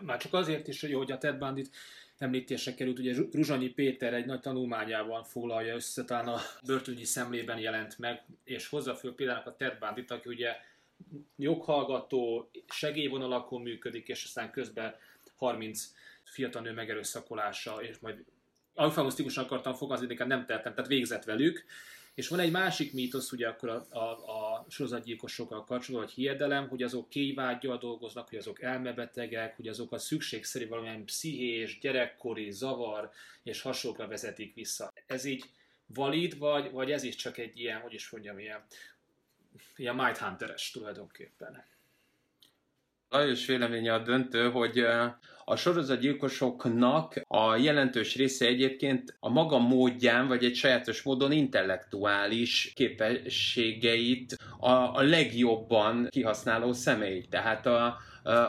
Már 0.00 0.18
csak 0.18 0.34
azért 0.34 0.68
is, 0.68 0.80
hogy 0.80 1.10
a 1.10 1.18
Ted 1.18 1.38
Bundy 1.38 1.64
említésre 2.22 2.74
került, 2.74 2.98
ugye 2.98 3.14
Ruzsanyi 3.32 3.68
Péter 3.68 4.14
egy 4.14 4.26
nagy 4.26 4.40
tanulmányában 4.40 5.24
foglalja 5.24 5.74
össze, 5.74 6.04
talán 6.04 6.28
a 6.28 6.40
börtönyi 6.66 7.04
szemlében 7.04 7.58
jelent 7.58 7.98
meg, 7.98 8.22
és 8.44 8.68
hozza 8.68 8.94
föl 8.94 9.14
például 9.14 9.42
a 9.44 9.56
Ted 9.56 9.78
Bandit, 9.78 10.10
aki 10.10 10.28
ugye 10.28 10.56
joghallgató, 11.36 12.50
segélyvonalakon 12.68 13.62
működik, 13.62 14.08
és 14.08 14.24
aztán 14.24 14.50
közben 14.50 14.94
30 15.36 15.92
fiatal 16.24 16.62
nő 16.62 16.72
megerőszakolása, 16.72 17.82
és 17.82 17.98
majd 17.98 18.24
eufemisztikusan 18.74 19.44
akartam 19.44 19.74
fogalmazni, 19.74 20.14
de 20.14 20.24
nem 20.24 20.46
tettem, 20.46 20.74
tehát 20.74 20.90
végzett 20.90 21.24
velük, 21.24 21.64
és 22.14 22.28
van 22.28 22.38
egy 22.38 22.50
másik 22.50 22.92
mítosz, 22.92 23.32
ugye 23.32 23.48
akkor 23.48 23.68
a, 23.68 23.86
a, 23.90 24.10
a 24.10 24.66
sorozatgyilkosokkal 24.68 25.64
kapcsolatban, 25.64 26.00
vagy 26.00 26.12
hiedelem, 26.12 26.68
hogy 26.68 26.82
azok 26.82 27.08
kéjvágyjal 27.08 27.78
dolgoznak, 27.78 28.28
hogy 28.28 28.38
azok 28.38 28.62
elmebetegek, 28.62 29.56
hogy 29.56 29.68
azok 29.68 29.92
a 29.92 29.98
szükségszerű 29.98 30.68
valamilyen 30.68 31.04
pszichés, 31.04 31.78
gyerekkori 31.78 32.50
zavar 32.50 33.10
és 33.42 33.62
hasonlókra 33.62 34.06
vezetik 34.06 34.54
vissza. 34.54 34.92
Ez 35.06 35.24
így 35.24 35.44
valid, 35.86 36.38
vagy, 36.38 36.70
vagy 36.70 36.90
ez 36.90 37.02
is 37.02 37.14
csak 37.14 37.38
egy 37.38 37.58
ilyen, 37.58 37.80
hogy 37.80 37.94
is 37.94 38.10
mondjam, 38.10 38.38
ilyen, 38.38 38.64
ilyen 39.76 39.94
Mindhunteres 39.94 40.70
tulajdonképpen? 40.70 41.64
Lajos 43.12 43.46
véleménye 43.46 43.94
a 43.94 43.98
döntő, 43.98 44.50
hogy 44.50 44.84
a 45.44 45.56
sorozatgyilkosoknak 45.56 47.22
a 47.28 47.56
jelentős 47.56 48.16
része 48.16 48.46
egyébként 48.46 49.16
a 49.20 49.28
maga 49.28 49.58
módján, 49.58 50.28
vagy 50.28 50.44
egy 50.44 50.54
sajátos 50.54 51.02
módon 51.02 51.32
intellektuális 51.32 52.72
képességeit 52.74 54.36
a, 54.58 54.70
a 54.70 55.02
legjobban 55.02 56.06
kihasználó 56.10 56.72
személy. 56.72 57.26
Tehát 57.30 57.66
a, 57.66 57.98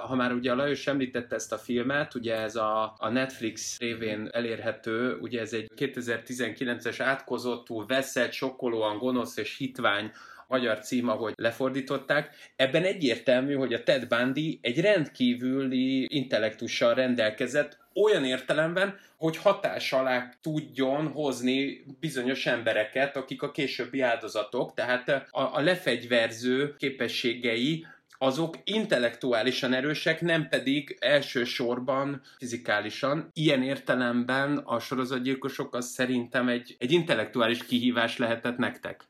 ha 0.08 0.16
már 0.16 0.34
ugye 0.34 0.52
a 0.52 0.56
Lajos 0.56 0.88
említette 0.88 1.36
ezt 1.36 1.54
a 1.54 1.58
filmet, 1.58 2.16
ugye 2.16 2.36
ez 2.36 2.56
a, 2.56 2.96
a 2.98 3.10
Netflix 3.10 3.80
révén 3.80 4.30
elérhető, 4.32 5.18
ugye 5.22 5.40
ez 5.40 5.54
egy 5.54 5.72
2019-es 5.76 6.96
átkozottú, 7.00 7.86
veszett, 7.86 8.32
sokkolóan 8.32 8.98
gonosz 8.98 9.38
és 9.38 9.58
hitvány 9.58 10.12
magyar 10.48 10.80
cím, 10.80 11.10
ahogy 11.10 11.34
lefordították. 11.36 12.30
Ebben 12.56 12.84
egyértelmű, 12.84 13.54
hogy 13.54 13.74
a 13.74 13.84
Ted 13.84 14.08
Bundy 14.08 14.60
egy 14.62 14.82
rendkívüli 14.82 16.08
intellektussal 16.10 16.94
rendelkezett, 16.94 17.82
olyan 17.94 18.26
értelemben, 18.26 19.00
hogy 19.18 19.38
hatás 19.38 19.94
alá 19.94 20.30
tudjon 20.42 21.08
hozni 21.08 21.84
bizonyos 22.00 22.46
embereket, 22.46 23.18
akik 23.18 23.42
a 23.42 23.52
későbbi 23.52 24.02
áldozatok, 24.02 24.74
tehát 24.74 25.10
a, 25.10 25.58
a 25.58 25.62
lefegyverző 25.62 26.76
képességei 26.78 27.86
azok 28.18 28.58
intellektuálisan 28.64 29.74
erősek, 29.74 30.22
nem 30.22 30.48
pedig 30.48 30.98
elsősorban 31.00 32.22
fizikálisan. 32.38 33.30
Ilyen 33.34 33.64
értelemben 33.64 34.58
a 34.58 34.80
sorozatgyilkosok 34.80 35.76
az 35.76 35.90
szerintem 35.90 36.48
egy, 36.48 36.76
egy 36.80 36.92
intellektuális 36.92 37.66
kihívás 37.66 38.18
lehetett 38.18 38.58
nektek. 38.58 39.04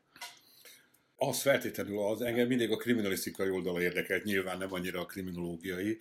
Az 1.16 1.40
feltétlenül 1.40 1.98
az, 1.98 2.20
engem 2.22 2.46
mindig 2.46 2.70
a 2.70 2.76
kriminalisztikai 2.76 3.50
oldala 3.50 3.82
érdekelt, 3.82 4.24
nyilván 4.24 4.58
nem 4.58 4.72
annyira 4.72 5.00
a 5.00 5.06
kriminológiai, 5.06 5.98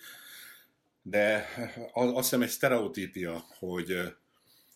de 1.01 1.47
az, 1.91 2.07
azt 2.07 2.23
hiszem 2.23 2.41
egy 2.41 2.49
sztereotípia, 2.49 3.45
hogy 3.59 3.91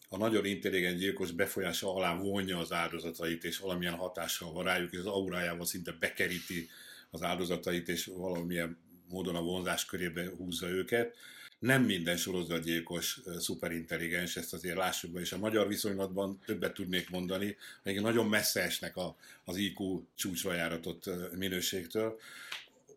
a 0.10 0.18
nagyon 0.18 0.46
intelligens 0.46 0.98
gyilkos 1.00 1.32
befolyása 1.32 1.94
alá 1.94 2.16
vonja 2.18 2.58
az 2.58 2.72
áldozatait, 2.72 3.44
és 3.44 3.58
valamilyen 3.58 3.94
hatással 3.94 4.52
van 4.52 4.64
rájuk, 4.64 4.92
és 4.92 5.00
az 5.00 5.06
aurájával 5.06 5.66
szinte 5.66 5.92
bekeríti 6.00 6.70
az 7.12 7.24
áldozatait, 7.24 7.90
és 7.90 8.06
valamilyen 8.06 8.78
módon 9.10 9.36
a 9.36 9.42
vonzás 9.42 9.86
körébe 9.86 10.30
húzza 10.38 10.68
őket. 10.68 11.16
Nem 11.60 11.84
minden 11.84 12.18
sorozatgyilkos 12.18 13.20
szuperintelligens, 13.38 14.36
ezt 14.36 14.54
azért 14.54 14.78
lássuk 14.78 15.12
be, 15.12 15.20
és 15.20 15.32
a 15.32 15.38
magyar 15.38 15.68
viszonylatban 15.68 16.40
többet 16.46 16.74
tudnék 16.74 17.10
mondani, 17.10 17.58
még 17.84 18.00
nagyon 18.00 18.28
messze 18.28 18.62
esnek 18.62 18.98
a, 18.98 19.16
az 19.46 19.58
IQ 19.58 20.04
csúcsra 20.16 20.54
járatott 20.54 21.10
minőségtől. 21.36 22.20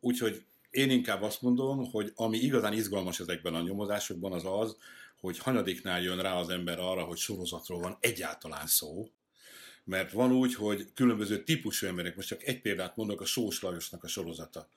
Úgyhogy 0.00 0.44
én 0.70 0.90
inkább 0.90 1.22
azt 1.22 1.42
mondom, 1.42 1.90
hogy 1.90 2.12
ami 2.14 2.38
igazán 2.38 2.72
izgalmas 2.72 3.20
ezekben 3.20 3.54
a 3.54 3.60
nyomozásokban 3.60 4.32
az 4.32 4.44
az, 4.44 4.76
hogy 5.20 5.38
hanyadiknál 5.38 6.02
jön 6.02 6.22
rá 6.22 6.34
az 6.34 6.48
ember 6.48 6.78
arra, 6.78 7.02
hogy 7.02 7.18
sorozatról 7.18 7.80
van 7.80 7.96
egyáltalán 8.00 8.66
szó, 8.66 9.10
mert 9.84 10.12
van 10.12 10.32
úgy, 10.32 10.54
hogy 10.54 10.86
különböző 10.94 11.42
típusú 11.42 11.86
emberek, 11.86 12.16
most 12.16 12.28
csak 12.28 12.42
egy 12.42 12.60
példát 12.60 12.96
mondok, 12.96 13.20
a 13.20 13.24
Sós 13.24 13.62
Lajosnak 13.62 14.04
a 14.04 14.08
sorozata. 14.08 14.68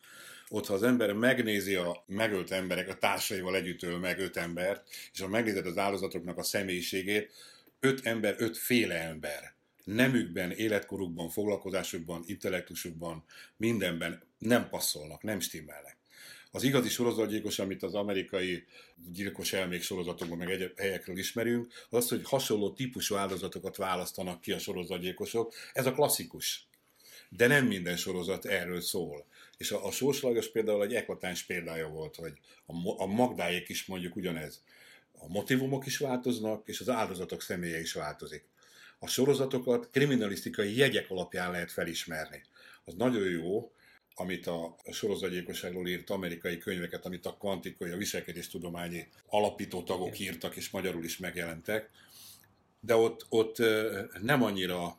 Ott, 0.49 0.67
ha 0.67 0.73
az 0.73 0.83
ember 0.83 1.13
megnézi 1.13 1.75
a 1.75 2.03
megölt 2.07 2.51
emberek, 2.51 2.89
a 2.89 2.97
társaival 2.97 3.55
együtt 3.55 3.83
öl 3.83 3.97
meg 3.97 4.19
öt 4.19 4.37
embert, 4.37 4.89
és 5.13 5.19
ha 5.19 5.27
megnézed 5.27 5.65
az 5.65 5.77
áldozatoknak 5.77 6.37
a 6.37 6.43
személyiségét, 6.43 7.31
öt 7.79 8.05
ember, 8.05 8.35
öt 8.37 8.57
féle 8.57 8.95
ember. 8.95 9.53
Nemükben, 9.83 10.51
életkorukban, 10.51 11.29
foglalkozásukban, 11.29 12.23
intellektusukban, 12.25 13.23
mindenben 13.57 14.23
nem 14.37 14.69
passzolnak, 14.69 15.23
nem 15.23 15.39
stimmelnek. 15.39 15.97
Az 16.55 16.63
igazi 16.63 16.89
sorozatgyilkos, 16.89 17.59
amit 17.59 17.83
az 17.83 17.93
amerikai 17.93 18.63
gyilkos 19.11 19.53
elmék 19.53 19.81
sorozatokban, 19.81 20.37
meg 20.37 20.51
egyéb 20.51 20.79
helyekről 20.79 21.17
ismerünk, 21.17 21.73
az 21.89 22.03
az, 22.03 22.09
hogy 22.09 22.21
hasonló 22.23 22.73
típusú 22.73 23.15
áldozatokat 23.15 23.75
választanak 23.75 24.41
ki 24.41 24.51
a 24.51 24.59
sorozatgyilkosok. 24.59 25.53
Ez 25.73 25.85
a 25.85 25.91
klasszikus. 25.91 26.67
De 27.29 27.47
nem 27.47 27.65
minden 27.65 27.97
sorozat 27.97 28.45
erről 28.45 28.81
szól. 28.81 29.25
És 29.57 29.71
a, 29.71 29.85
a 29.85 29.91
sóslagos 29.91 30.51
például 30.51 30.83
egy 30.83 30.93
eklatáns 30.93 31.43
példája 31.43 31.87
volt, 31.87 32.15
hogy 32.15 32.33
a, 32.65 33.01
a 33.01 33.05
Magdáék 33.05 33.69
is 33.69 33.85
mondjuk 33.85 34.15
ugyanez. 34.15 34.63
A 35.11 35.27
motivumok 35.27 35.85
is 35.85 35.97
változnak, 35.97 36.67
és 36.67 36.79
az 36.79 36.89
áldozatok 36.89 37.41
személye 37.41 37.79
is 37.79 37.93
változik. 37.93 38.45
A 38.99 39.07
sorozatokat 39.07 39.89
kriminalisztikai 39.89 40.77
jegyek 40.77 41.09
alapján 41.09 41.51
lehet 41.51 41.71
felismerni. 41.71 42.41
Az 42.85 42.93
nagyon 42.93 43.29
jó, 43.29 43.71
amit 44.15 44.47
a 44.47 44.75
sorozatgyilkosságról 44.91 45.87
írt 45.87 46.09
amerikai 46.09 46.57
könyveket, 46.57 47.05
amit 47.05 47.25
a 47.25 47.37
kvantikai, 47.37 47.91
a 47.91 47.97
viselkedéstudományi 47.97 49.07
alapító 49.27 49.83
tagok 49.83 50.19
írtak, 50.19 50.55
és 50.55 50.69
magyarul 50.69 51.03
is 51.03 51.17
megjelentek. 51.17 51.89
De 52.79 52.95
ott, 52.95 53.25
ott 53.29 53.57
nem 54.21 54.43
annyira 54.43 54.97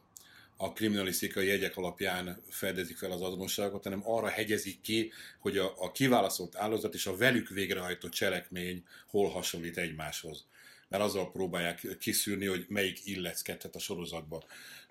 a 0.64 0.72
kriminalisztikai 0.72 1.46
jegyek 1.46 1.76
alapján 1.76 2.42
fedezik 2.48 2.96
fel 2.96 3.10
az 3.10 3.22
azonosságot, 3.22 3.82
hanem 3.82 4.02
arra 4.04 4.28
hegyezik 4.28 4.80
ki, 4.80 5.12
hogy 5.38 5.58
a, 5.58 5.74
a 5.78 5.92
kiválasztott 5.92 6.56
áldozat 6.56 6.94
és 6.94 7.06
a 7.06 7.16
velük 7.16 7.48
végrehajtott 7.48 8.10
cselekmény 8.10 8.84
hol 9.06 9.28
hasonlít 9.28 9.78
egymáshoz. 9.78 10.44
Mert 10.88 11.02
azzal 11.02 11.32
próbálják 11.32 11.96
kiszűrni, 12.00 12.46
hogy 12.46 12.64
melyik 12.68 13.06
illeckedhet 13.06 13.74
a 13.74 13.78
sorozatba. 13.78 14.44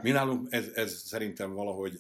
Mi 0.04 0.12
nálunk 0.12 0.48
ez, 0.50 0.68
ez 0.76 1.02
szerintem 1.06 1.54
valahogy 1.54 2.00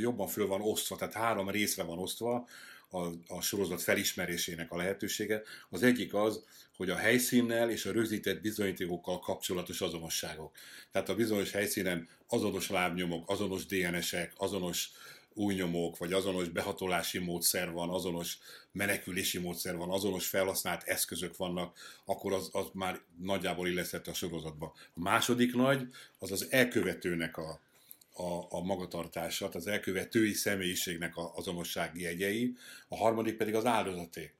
jobban 0.00 0.28
föl 0.28 0.46
van 0.46 0.60
osztva, 0.60 0.96
tehát 0.96 1.14
három 1.14 1.50
részre 1.50 1.82
van 1.82 1.98
osztva 1.98 2.48
a, 2.90 2.98
a 3.26 3.40
sorozat 3.40 3.82
felismerésének 3.82 4.72
a 4.72 4.76
lehetősége. 4.76 5.42
Az 5.70 5.82
egyik 5.82 6.14
az, 6.14 6.44
hogy 6.76 6.90
a 6.90 6.96
helyszínnel 6.96 7.70
és 7.70 7.86
a 7.86 7.92
rögzített 7.92 8.40
bizonyítékokkal 8.40 9.18
kapcsolatos 9.18 9.80
azonosságok. 9.80 10.56
Tehát 10.92 11.08
a 11.08 11.14
bizonyos 11.14 11.50
helyszínen 11.50 12.08
azonos 12.28 12.68
lábnyomok, 12.70 13.30
azonos 13.30 13.66
DNS-ek, 13.66 14.32
azonos 14.36 14.90
új 15.34 15.62
vagy 15.98 16.12
azonos 16.12 16.48
behatolási 16.48 17.18
módszer 17.18 17.72
van, 17.72 17.90
azonos 17.90 18.38
menekülési 18.72 19.38
módszer 19.38 19.76
van, 19.76 19.90
azonos 19.90 20.26
felhasznált 20.26 20.82
eszközök 20.82 21.36
vannak, 21.36 21.78
akkor 22.04 22.32
az, 22.32 22.48
az 22.52 22.66
már 22.72 23.00
nagyjából 23.18 23.68
illesztette 23.68 24.10
a 24.10 24.14
sorozatba. 24.14 24.74
A 24.94 25.00
második 25.00 25.54
nagy, 25.54 25.88
az 26.18 26.32
az 26.32 26.46
elkövetőnek 26.50 27.36
a, 27.36 27.60
a, 28.12 28.46
a 28.48 28.60
magatartása, 28.60 29.48
az 29.48 29.66
elkövetői 29.66 30.32
személyiségnek 30.32 31.16
a 31.16 31.32
azonossági 31.34 32.00
jegyei, 32.00 32.56
a 32.88 32.96
harmadik 32.96 33.36
pedig 33.36 33.54
az 33.54 33.66
áldozaté. 33.66 34.30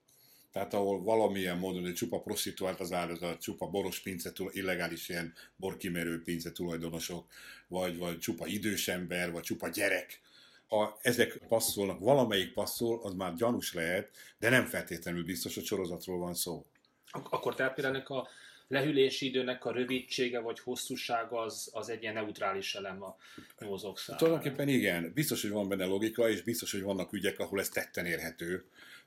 Tehát 0.55 0.75
ahol 0.75 1.03
valamilyen 1.03 1.59
módon, 1.59 1.83
hogy 1.83 1.95
csupa 1.95 2.21
prostituált 2.21 2.81
az 2.81 2.93
áldozat, 2.93 3.41
csupa 3.41 3.67
boros 3.67 4.01
pince, 4.01 4.33
illegális 4.51 5.09
ilyen 5.09 5.35
borkimerő 5.57 6.23
pince 6.23 6.53
tulajdonosok, 6.53 7.27
vagy, 7.69 7.99
vagy 7.99 8.19
csupa 8.19 8.47
idős 8.47 8.89
ember, 8.89 9.33
vagy 9.33 9.43
csupa 9.43 9.69
gyerek. 9.69 10.21
Ha 10.67 10.99
ezek 11.03 11.41
passzolnak, 11.49 11.99
valamelyik 11.99 12.53
passzol, 12.53 13.01
az 13.03 13.15
már 13.15 13.35
gyanús 13.35 13.73
lehet, 13.73 14.11
de 14.39 14.49
nem 14.49 14.65
feltétlenül 14.67 15.25
biztos, 15.25 15.55
hogy 15.55 15.65
sorozatról 15.65 16.19
van 16.19 16.35
szó. 16.35 16.67
Ak- 17.11 17.33
akkor 17.33 17.55
tehát 17.55 17.75
például 17.75 17.97
a 17.97 18.29
lehűlési 18.69 19.27
időnek 19.27 19.65
a 19.65 19.73
rövidsége 19.73 20.41
vagy 20.41 20.61
hosszúsága 20.61 21.41
az, 21.41 21.71
az 21.73 21.89
egy 21.89 22.03
ilyen 22.03 22.15
neutrális 22.15 22.75
elem 22.75 23.03
a 23.03 23.17
nyomozók 23.59 23.99
számára. 23.99 24.25
Tulajdonképpen 24.25 24.69
igen, 24.69 25.13
biztos, 25.15 25.43
hogy 25.43 25.51
van 25.51 25.69
benne 25.69 25.85
logika, 25.85 26.29
és 26.29 26.43
biztos, 26.43 26.73
hogy 26.73 26.83
vannak 26.83 27.13
ügyek, 27.13 27.39
ahol 27.39 27.61
ez 27.61 27.69
tetten 27.69 28.07
érhető, 28.07 28.65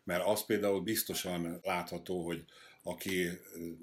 mert 0.08 0.26
az 0.26 0.46
például 0.46 0.82
biztosan 0.82 1.60
látható, 1.64 2.26
hogy 2.26 2.44
aki 2.84 3.30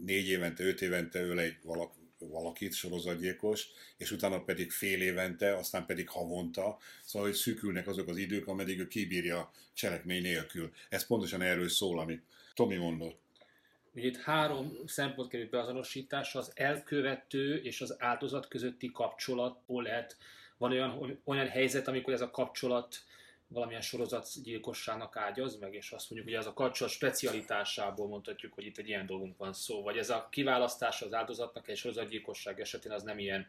négy 0.04 0.28
évente, 0.28 0.64
öt 0.64 0.82
évente 0.82 1.20
öl 1.20 1.40
egy 1.40 1.56
valak, 1.62 1.92
valakit, 2.18 2.72
sorozatgyilkos, 2.72 3.66
és 3.96 4.10
utána 4.10 4.44
pedig 4.44 4.70
fél 4.70 5.00
évente, 5.00 5.56
aztán 5.56 5.86
pedig 5.86 6.08
havonta, 6.08 6.78
szóval 7.04 7.28
hogy 7.28 7.36
szűkülnek 7.36 7.86
azok 7.86 8.08
az 8.08 8.16
idők, 8.16 8.46
ameddig 8.46 8.78
ő 8.78 8.88
kibírja 8.88 9.50
cselekmény 9.72 10.22
nélkül. 10.22 10.72
Ez 10.88 11.06
pontosan 11.06 11.42
erről 11.42 11.68
szól, 11.68 11.98
amit 11.98 12.22
Tomi 12.54 12.76
mondott. 12.76 13.20
Ugye 13.94 14.06
itt 14.06 14.16
három 14.16 14.78
szempont 14.86 15.30
került 15.30 15.50
beazonosításra, 15.50 16.40
az 16.40 16.52
elkövető 16.54 17.56
és 17.56 17.80
az 17.80 17.96
áldozat 17.98 18.48
közötti 18.48 18.90
kapcsolatból 18.92 19.82
lehet, 19.82 20.16
van 20.56 20.70
olyan, 20.70 21.20
olyan 21.24 21.48
helyzet, 21.48 21.88
amikor 21.88 22.12
ez 22.12 22.20
a 22.20 22.30
kapcsolat 22.30 23.04
valamilyen 23.54 23.82
sorozatgyilkosságnak 23.82 25.16
ágyaz 25.16 25.58
meg, 25.58 25.74
és 25.74 25.90
azt 25.90 26.10
mondjuk, 26.10 26.32
hogy 26.32 26.40
ez 26.40 26.50
a 26.50 26.52
kapcsolat 26.52 26.92
specialitásából 26.92 28.08
mondhatjuk, 28.08 28.54
hogy 28.54 28.64
itt 28.66 28.78
egy 28.78 28.88
ilyen 28.88 29.06
dolgunk 29.06 29.36
van 29.36 29.52
szó, 29.52 29.82
vagy 29.82 29.96
ez 29.96 30.10
a 30.10 30.28
kiválasztása 30.30 31.06
az 31.06 31.12
áldozatnak 31.12 31.68
egy 31.68 31.76
sorozatgyilkosság 31.76 32.60
esetén 32.60 32.92
az 32.92 33.02
nem 33.02 33.18
ilyen, 33.18 33.46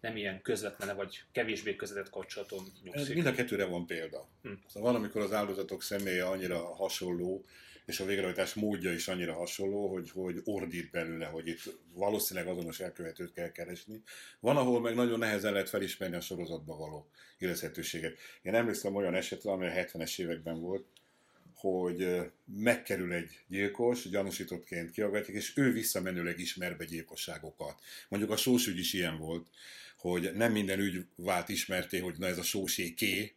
nem 0.00 0.16
ilyen 0.16 0.42
közvetlen, 0.42 0.96
vagy 0.96 1.22
kevésbé 1.32 1.76
közvetett 1.76 2.10
kapcsolaton 2.10 2.72
nyugszik. 2.82 3.14
Mind 3.14 3.26
a 3.26 3.32
kettőre 3.32 3.64
van 3.64 3.86
példa. 3.86 4.26
Hm. 4.42 4.52
Szóval 4.66 4.92
van, 4.92 5.00
amikor 5.00 5.22
az 5.22 5.32
áldozatok 5.32 5.82
személye 5.82 6.24
annyira 6.24 6.74
hasonló, 6.74 7.44
és 7.86 8.00
a 8.00 8.04
végrehajtás 8.04 8.54
módja 8.54 8.92
is 8.92 9.08
annyira 9.08 9.34
hasonló, 9.34 9.92
hogy, 9.92 10.10
hogy 10.10 10.40
ordít 10.44 10.90
belőle, 10.90 11.26
hogy 11.26 11.48
itt 11.48 11.78
valószínűleg 11.94 12.48
azonos 12.48 12.80
elkövetőt 12.80 13.32
kell 13.32 13.52
keresni. 13.52 14.02
Van, 14.40 14.56
ahol 14.56 14.80
meg 14.80 14.94
nagyon 14.94 15.18
nehezen 15.18 15.52
lehet 15.52 15.68
felismerni 15.68 16.16
a 16.16 16.20
sorozatba 16.20 16.76
való 16.76 17.08
érezhetőséget. 17.38 18.18
Én 18.42 18.54
emlékszem 18.54 18.94
olyan 18.94 19.14
esetre, 19.14 19.50
ami 19.50 19.66
a 19.66 19.70
70-es 19.70 20.18
években 20.18 20.60
volt, 20.60 20.86
hogy 21.54 22.20
megkerül 22.44 23.12
egy 23.12 23.38
gyilkos, 23.48 24.08
gyanúsítottként 24.08 24.90
kiagatják, 24.90 25.36
és 25.36 25.56
ő 25.56 25.72
visszamenőleg 25.72 26.38
ismer 26.38 26.76
be 26.76 26.84
gyilkosságokat. 26.84 27.80
Mondjuk 28.08 28.32
a 28.32 28.36
sósügy 28.36 28.78
is 28.78 28.92
ilyen 28.92 29.18
volt, 29.18 29.46
hogy 29.98 30.30
nem 30.34 30.52
minden 30.52 30.78
ügy 30.78 31.06
vált 31.16 31.48
ismerté, 31.48 31.98
hogy 31.98 32.14
na 32.18 32.26
ez 32.26 32.38
a 32.38 32.42
sósé 32.42 32.94
ké, 32.94 33.34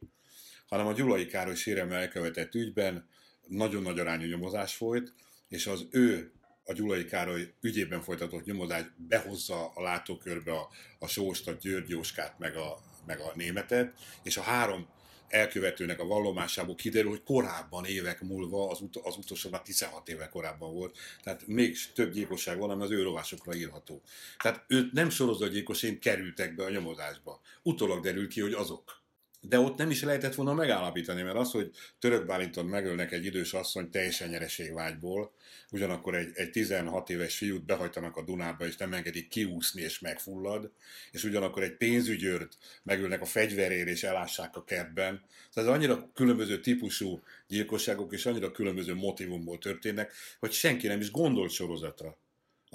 hanem 0.68 0.88
a 0.88 0.94
Gyulai 0.94 1.26
Károly 1.26 1.56
sérelme 1.56 1.96
elkövetett 1.96 2.56
ügyben 2.56 3.08
nagyon 3.48 3.82
nagy 3.82 4.00
arányú 4.00 4.28
nyomozás 4.28 4.76
folyt, 4.76 5.14
és 5.48 5.68
az 5.68 5.88
ő 5.92 6.32
a 6.66 6.74
Gyulai 6.74 7.06
Károly 7.06 7.54
ügyében 7.62 8.02
folytatott 8.02 8.46
nyomozás 8.46 8.84
behozza 8.96 9.72
a 9.74 9.82
látókörbe 9.82 10.52
a, 10.52 10.70
a 11.00 11.08
Sóst, 11.08 11.48
a 11.48 11.58
György 11.62 11.90
Jóskát, 11.90 12.40
meg 12.40 12.56
a, 12.56 12.78
meg 13.06 13.20
a 13.20 13.32
németet, 13.36 13.94
és 14.24 14.38
a 14.38 14.42
három 14.42 14.88
elkövetőnek 15.28 16.00
a 16.00 16.06
vallomásából 16.06 16.76
kiderül, 16.76 17.10
hogy 17.10 17.24
korábban, 17.24 17.86
évek 17.86 18.22
múlva, 18.22 18.70
az, 18.70 18.82
ut- 18.82 18.96
az 18.96 19.18
utolsó 19.18 19.50
már 19.50 19.62
16 19.62 20.10
éve 20.10 20.30
korábban 20.30 20.74
volt, 20.74 20.98
tehát 21.24 21.48
még 21.48 21.78
több 21.94 22.12
gyilkosság 22.12 22.58
van, 22.58 22.70
ami 22.70 22.84
az 22.84 22.90
rovásokra 22.90 23.56
írható. 23.56 24.02
Tehát 24.38 24.66
őt 24.68 24.92
nem 24.92 25.10
sorozatgyilkosén 25.10 26.00
kerültek 26.00 26.56
be 26.56 26.64
a 26.64 26.70
nyomozásba. 26.70 27.42
Utólag 27.64 28.04
derül 28.04 28.28
ki, 28.28 28.42
hogy 28.42 28.54
azok 28.54 29.04
de 29.48 29.60
ott 29.60 29.78
nem 29.78 29.90
is 29.90 30.04
lehetett 30.04 30.36
volna 30.36 30.54
megállapítani, 30.54 31.22
mert 31.22 31.36
az, 31.36 31.52
hogy 31.52 31.72
Török 32.00 32.26
Bálinton 32.26 32.66
megölnek 32.66 33.12
egy 33.12 33.26
idős 33.26 33.54
asszony 33.54 33.90
teljesen 33.90 34.30
nyereségvágyból, 34.30 35.34
ugyanakkor 35.72 36.16
egy, 36.16 36.32
egy 36.34 36.50
16 36.50 37.10
éves 37.10 37.38
fiút 37.38 37.66
behajtanak 37.66 38.18
a 38.18 38.24
Dunába, 38.24 38.66
és 38.66 38.78
nem 38.78 38.94
engedik 38.94 39.28
kiúszni, 39.28 39.82
és 39.82 40.00
megfullad, 40.00 40.72
és 41.12 41.24
ugyanakkor 41.24 41.64
egy 41.64 41.78
pénzügyőrt 41.78 42.58
megölnek 42.84 43.22
a 43.22 43.26
fegyverért, 43.26 43.88
és 43.88 44.04
elássák 44.04 44.56
a 44.56 44.64
kertben. 44.64 45.24
Tehát 45.54 45.70
ez 45.70 45.76
annyira 45.76 46.12
különböző 46.14 46.60
típusú 46.60 47.24
gyilkosságok, 47.48 48.14
és 48.14 48.26
annyira 48.26 48.52
különböző 48.52 48.94
motivumból 48.94 49.58
történnek, 49.58 50.14
hogy 50.40 50.52
senki 50.52 50.88
nem 50.88 51.00
is 51.00 51.12
gondolt 51.12 51.52
sorozatra 51.52 52.18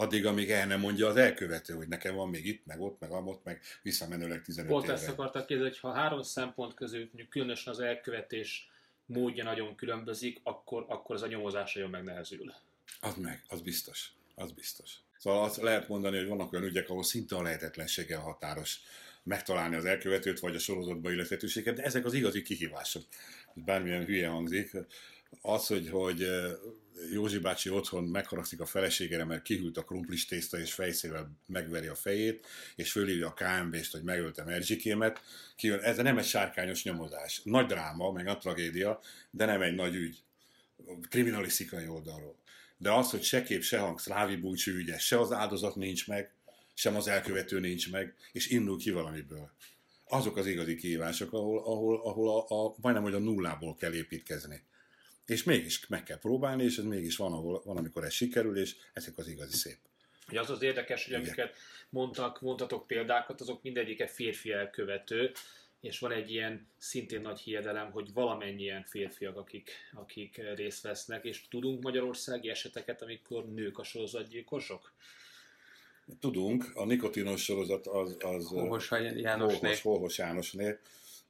addig, 0.00 0.26
amíg 0.26 0.50
el 0.50 0.66
nem 0.66 0.80
mondja 0.80 1.06
az 1.06 1.16
elkövető, 1.16 1.74
hogy 1.74 1.88
nekem 1.88 2.14
van 2.14 2.28
még 2.28 2.46
itt, 2.46 2.66
meg 2.66 2.80
ott, 2.80 3.00
meg 3.00 3.10
amott, 3.10 3.44
meg 3.44 3.60
visszamenőleg 3.82 4.42
15 4.42 4.70
Pont 4.70 4.88
ezt 4.88 5.08
akartak 5.08 5.46
kérdezni, 5.46 5.70
hogy 5.70 5.90
ha 5.90 5.98
három 5.98 6.22
szempont 6.22 6.74
közül, 6.74 7.00
mondjuk 7.00 7.28
különösen 7.28 7.72
az 7.72 7.80
elkövetés 7.80 8.70
módja 9.06 9.44
nagyon 9.44 9.76
különbözik, 9.76 10.40
akkor, 10.42 10.84
akkor 10.88 11.16
ez 11.16 11.22
a 11.22 11.26
nyomozás 11.26 11.74
nagyon 11.74 11.90
megnehezül. 11.90 12.54
Az 13.00 13.14
meg, 13.16 13.42
az 13.48 13.60
biztos. 13.60 14.12
Az 14.34 14.52
biztos. 14.52 14.90
Szóval 15.18 15.44
azt 15.44 15.56
lehet 15.56 15.88
mondani, 15.88 16.16
hogy 16.16 16.28
vannak 16.28 16.52
olyan 16.52 16.64
ügyek, 16.64 16.88
ahol 16.88 17.02
szinte 17.02 17.36
a 17.36 17.42
lehetetlenséggel 17.42 18.20
határos 18.20 18.80
megtalálni 19.22 19.76
az 19.76 19.84
elkövetőt, 19.84 20.40
vagy 20.40 20.54
a 20.54 20.58
sorozatba 20.58 21.12
illethetőséget, 21.12 21.74
de 21.74 21.82
ezek 21.82 22.04
az 22.04 22.14
igazi 22.14 22.42
kihívások. 22.42 23.02
Bármilyen 23.54 24.04
hülye 24.04 24.28
hangzik, 24.28 24.70
az, 25.42 25.66
hogy, 25.66 25.88
hogy 25.88 26.26
Józsi 27.12 27.38
bácsi 27.38 27.70
otthon 27.70 28.04
megharagszik 28.04 28.60
a 28.60 28.66
feleségére, 28.66 29.24
mert 29.24 29.42
kihűlt 29.42 29.76
a 29.76 29.84
krumplis 29.84 30.26
tészta, 30.26 30.58
és 30.58 30.72
fejszével 30.72 31.30
megveri 31.46 31.86
a 31.86 31.94
fejét, 31.94 32.46
és 32.76 32.90
fölírja 32.90 33.26
a 33.26 33.34
KMB-st, 33.34 33.92
hogy 33.92 34.02
megöltem 34.02 34.48
Erzsikémet, 34.48 35.20
kijön. 35.56 35.80
Ez 35.80 35.96
nem 35.96 36.18
egy 36.18 36.24
sárkányos 36.24 36.84
nyomozás. 36.84 37.40
Nagy 37.44 37.66
dráma, 37.66 38.10
meg 38.10 38.26
a 38.26 38.38
tragédia, 38.38 39.00
de 39.30 39.44
nem 39.44 39.62
egy 39.62 39.74
nagy 39.74 39.94
ügy. 39.94 40.22
Kriminalisztikai 41.08 41.88
oldalról. 41.88 42.38
De 42.76 42.92
az, 42.92 43.10
hogy 43.10 43.22
se 43.22 43.42
kép, 43.42 43.62
se 43.62 43.78
hang, 43.78 44.00
szlávi 44.00 44.36
búcsú 44.36 44.72
ügye, 44.72 44.98
se 44.98 45.20
az 45.20 45.32
áldozat 45.32 45.76
nincs 45.76 46.06
meg, 46.06 46.32
sem 46.74 46.96
az 46.96 47.08
elkövető 47.08 47.60
nincs 47.60 47.90
meg, 47.90 48.14
és 48.32 48.48
indul 48.48 48.78
ki 48.78 48.90
valamiből. 48.90 49.50
Azok 50.04 50.36
az 50.36 50.46
igazi 50.46 50.76
kihívások, 50.76 51.32
ahol, 51.32 51.58
ahol, 51.58 52.00
ahol 52.04 52.28
a, 52.28 52.64
a, 52.64 52.74
majdnem, 52.80 53.04
hogy 53.04 53.14
a 53.14 53.18
nullából 53.18 53.74
kell 53.74 53.92
építkezni. 53.92 54.62
És 55.30 55.42
mégis 55.42 55.86
meg 55.86 56.02
kell 56.02 56.18
próbálni, 56.18 56.64
és 56.64 56.78
ez 56.78 56.84
mégis 56.84 57.16
van, 57.16 57.32
ahol, 57.32 57.62
van 57.64 57.76
amikor 57.76 58.04
ez 58.04 58.12
sikerül, 58.12 58.58
és 58.58 58.76
ezek 58.92 59.18
az 59.18 59.28
igazi 59.28 59.56
szép. 59.56 59.76
Ugye 60.28 60.40
az 60.40 60.50
az 60.50 60.62
érdekes, 60.62 61.04
hogy 61.04 61.14
amiket 61.14 61.54
mondtak, 61.88 62.40
mondhatok 62.40 62.86
példákat, 62.86 63.40
azok 63.40 63.62
mindegyike 63.62 64.06
férfi 64.06 64.52
elkövető, 64.52 65.32
és 65.80 65.98
van 65.98 66.12
egy 66.12 66.30
ilyen 66.30 66.66
szintén 66.78 67.20
nagy 67.20 67.38
hiedelem, 67.38 67.90
hogy 67.90 68.12
valamennyien 68.12 68.84
férfiak, 68.84 69.36
akik, 69.36 69.70
akik 69.92 70.40
részt 70.54 70.82
vesznek, 70.82 71.24
és 71.24 71.48
tudunk 71.48 71.82
magyarországi 71.82 72.48
eseteket, 72.48 73.02
amikor 73.02 73.48
nők 73.48 73.78
a 73.78 73.84
sorozatgyilkosok? 73.84 74.92
Tudunk, 76.20 76.64
a 76.74 76.84
nikotinos 76.84 77.44
sorozat 77.44 77.86
az... 77.86 78.16
az 78.18 78.46
Hóhos 78.46 78.90
Jánosné. 79.14 79.74
Hóhos 79.82 80.18
Jánosné, 80.18 80.78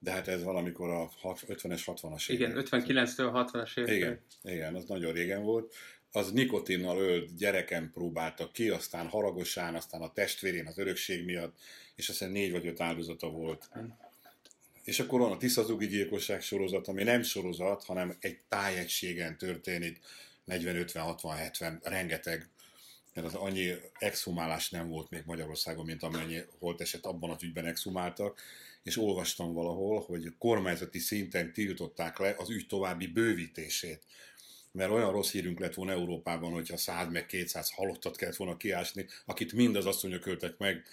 de 0.03 0.11
hát 0.11 0.29
ez 0.29 0.43
valamikor 0.43 0.91
a 0.91 1.11
50-es, 1.23 1.83
60-as 1.87 2.25
Igen, 2.27 2.53
59-től 2.57 3.49
60-as 3.53 3.79
évek. 3.79 3.95
Igen, 3.95 4.21
igen, 4.43 4.75
az 4.75 4.85
nagyon 4.85 5.13
régen 5.13 5.43
volt. 5.43 5.75
Az 6.13 6.33
nikotinnal 6.33 6.99
ölt 6.99 7.37
gyereken 7.37 7.91
próbáltak 7.93 8.53
ki, 8.53 8.69
aztán 8.69 9.07
haragosán, 9.07 9.75
aztán 9.75 10.01
a 10.01 10.13
testvérén 10.13 10.67
az 10.67 10.79
örökség 10.79 11.25
miatt, 11.25 11.59
és 11.95 12.09
aztán 12.09 12.31
négy 12.31 12.51
vagy 12.51 12.67
öt 12.67 12.81
áldozata 12.81 13.29
volt. 13.29 13.69
És 14.85 15.01
akkor 15.01 15.21
van 15.21 15.33
a 15.33 15.37
Tiszazugi 15.37 15.87
gyilkosság 15.87 16.43
sorozat, 16.43 16.89
ami 16.89 17.03
nem 17.03 17.23
sorozat, 17.23 17.85
hanem 17.85 18.17
egy 18.21 18.39
tájegységen 18.49 19.39
történik, 19.39 20.01
40, 20.45 20.77
50, 20.77 21.03
60, 21.03 21.37
70, 21.37 21.81
rengeteg 21.83 22.49
mert 23.21 23.35
az 23.35 23.41
annyi 23.41 23.73
exhumálás 23.99 24.71
nem 24.71 24.89
volt 24.89 25.11
még 25.11 25.23
Magyarországon, 25.27 25.85
mint 25.85 26.03
amennyi 26.03 26.41
volt 26.59 26.81
eset 26.81 27.07
abban 27.07 27.31
az 27.31 27.43
ügyben 27.43 27.67
exhumáltak, 27.67 28.41
és 28.83 28.97
olvastam 28.97 29.53
valahol, 29.53 30.01
hogy 30.01 30.35
kormányzati 30.39 30.99
szinten 30.99 31.53
tiltották 31.53 32.19
le 32.19 32.35
az 32.39 32.51
ügy 32.51 32.67
további 32.67 33.07
bővítését. 33.07 34.05
Mert 34.73 34.91
olyan 34.91 35.13
rossz 35.13 35.31
hírünk 35.31 35.59
lett 35.59 35.75
volna 35.75 35.93
Európában, 35.93 36.53
hogyha 36.53 36.77
100 36.77 37.09
meg 37.11 37.27
200 37.27 37.71
halottat 37.71 38.17
kellett 38.17 38.37
volna 38.37 38.57
kiásni, 38.57 39.07
akit 39.25 39.53
mind 39.53 39.77
az 39.77 39.87
asszonyok 39.87 40.27
öltek 40.27 40.59
meg, 40.59 40.85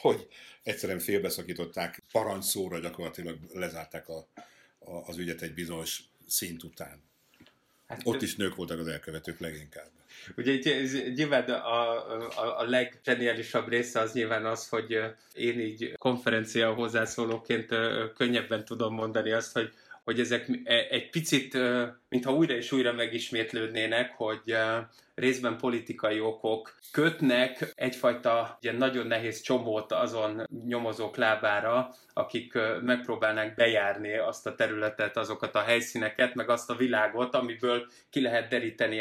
hogy 0.00 0.28
egyszerűen 0.62 0.98
félbeszakították, 0.98 2.02
parancsszóra 2.12 2.78
gyakorlatilag 2.78 3.38
lezárták 3.52 4.08
a, 4.08 4.28
a, 4.78 4.90
az 4.90 5.18
ügyet 5.18 5.42
egy 5.42 5.54
bizonyos 5.54 6.02
szint 6.26 6.62
után. 6.62 7.02
Hát, 7.86 8.00
Ott 8.04 8.22
is 8.22 8.36
nők 8.36 8.54
voltak 8.54 8.78
az 8.78 8.86
elkövetők 8.86 9.38
leginkább. 9.38 9.97
Ugye 10.36 10.58
nyilván 11.14 11.44
a, 11.44 11.90
a, 12.28 12.58
a 12.58 12.64
leggeniálisabb 12.64 13.68
része 13.68 14.00
az 14.00 14.12
nyilván 14.12 14.44
az, 14.46 14.68
hogy 14.68 14.98
én 15.34 15.60
így 15.60 15.92
konferencia 15.98 16.72
hozzászólóként 16.72 17.74
könnyebben 18.16 18.64
tudom 18.64 18.94
mondani 18.94 19.32
azt, 19.32 19.52
hogy 19.52 19.72
hogy 20.08 20.20
ezek 20.20 20.48
e, 20.64 20.86
egy 20.90 21.10
picit, 21.10 21.58
mintha 22.08 22.34
újra 22.34 22.54
és 22.54 22.72
újra 22.72 22.92
megismétlődnének, 22.92 24.12
hogy 24.16 24.56
részben 25.14 25.56
politikai 25.56 26.20
okok 26.20 26.74
kötnek 26.92 27.72
egyfajta 27.74 28.58
ilyen 28.60 28.76
nagyon 28.76 29.06
nehéz 29.06 29.40
csomót 29.40 29.92
azon 29.92 30.46
nyomozók 30.66 31.16
lábára, 31.16 31.94
akik 32.12 32.52
megpróbálnák 32.82 33.54
bejárni 33.54 34.16
azt 34.16 34.46
a 34.46 34.54
területet, 34.54 35.16
azokat 35.16 35.54
a 35.54 35.62
helyszíneket, 35.62 36.34
meg 36.34 36.50
azt 36.50 36.70
a 36.70 36.76
világot, 36.76 37.34
amiből 37.34 37.86
ki 38.10 38.20
lehet 38.20 38.48
deríteni 38.48 39.00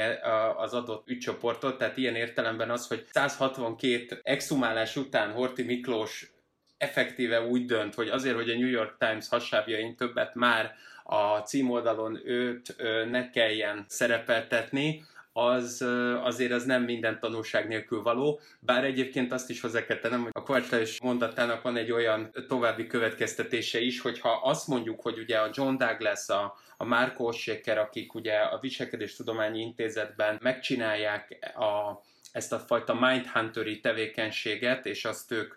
az 0.58 0.74
adott 0.74 1.10
ügycsoportot. 1.10 1.78
Tehát 1.78 1.98
ilyen 1.98 2.16
értelemben 2.16 2.70
az, 2.70 2.88
hogy 2.88 3.06
162 3.12 4.20
exhumálás 4.24 4.96
után 4.96 5.32
Horti 5.32 5.64
Miklós 5.64 6.32
effektíve 6.78 7.42
úgy 7.42 7.66
dönt, 7.66 7.96
hogy 7.96 8.08
azért, 8.08 8.36
hogy 8.36 8.50
a 8.50 8.58
New 8.58 8.70
York 8.70 8.98
Times 8.98 9.28
hasábjain 9.30 9.96
többet 9.96 10.36
már 10.36 10.76
a 11.08 11.38
címoldalon 11.38 12.20
őt 12.26 12.76
ne 13.10 13.30
kelljen 13.30 13.86
szerepeltetni, 13.88 15.04
az 15.34 15.86
azért 16.24 16.52
az 16.52 16.64
nem 16.64 16.84
minden 16.84 17.20
tanulság 17.20 17.68
nélkül 17.68 18.02
való, 18.02 18.40
bár 18.60 18.84
egyébként 18.84 19.32
azt 19.32 19.50
is 19.50 19.62
hozzá 19.62 19.86
kell 19.86 19.98
tennem, 19.98 20.22
hogy 20.22 20.32
a 20.34 20.44
Kovács 20.44 21.02
mondatának 21.02 21.62
van 21.62 21.78
egy 21.78 21.92
olyan 21.92 22.32
további 22.48 22.88
következtetése 22.88 23.80
is, 23.80 24.02
hogy 24.02 24.20
ha 24.20 24.30
azt 24.44 24.68
mondjuk, 24.68 25.02
hogy 25.02 25.20
ugye 25.20 25.38
a 25.38 25.50
John 25.54 25.78
Douglas, 25.78 26.30
a, 26.30 26.56
a 26.78 26.86
Marco 26.86 27.24
Osséker, 27.24 27.78
akik 27.78 28.14
ugye 28.14 28.34
a 28.34 28.60
Viselkedés 28.60 29.16
Tudományi 29.16 29.62
Intézetben 29.62 30.38
megcsinálják 30.42 31.54
a 31.56 32.02
ezt 32.38 32.54
a 32.54 32.60
fajta 32.60 32.94
mindhunteri 32.94 33.80
tevékenységet, 33.80 34.86
és 34.86 35.06
azt 35.06 35.32
ők 35.32 35.54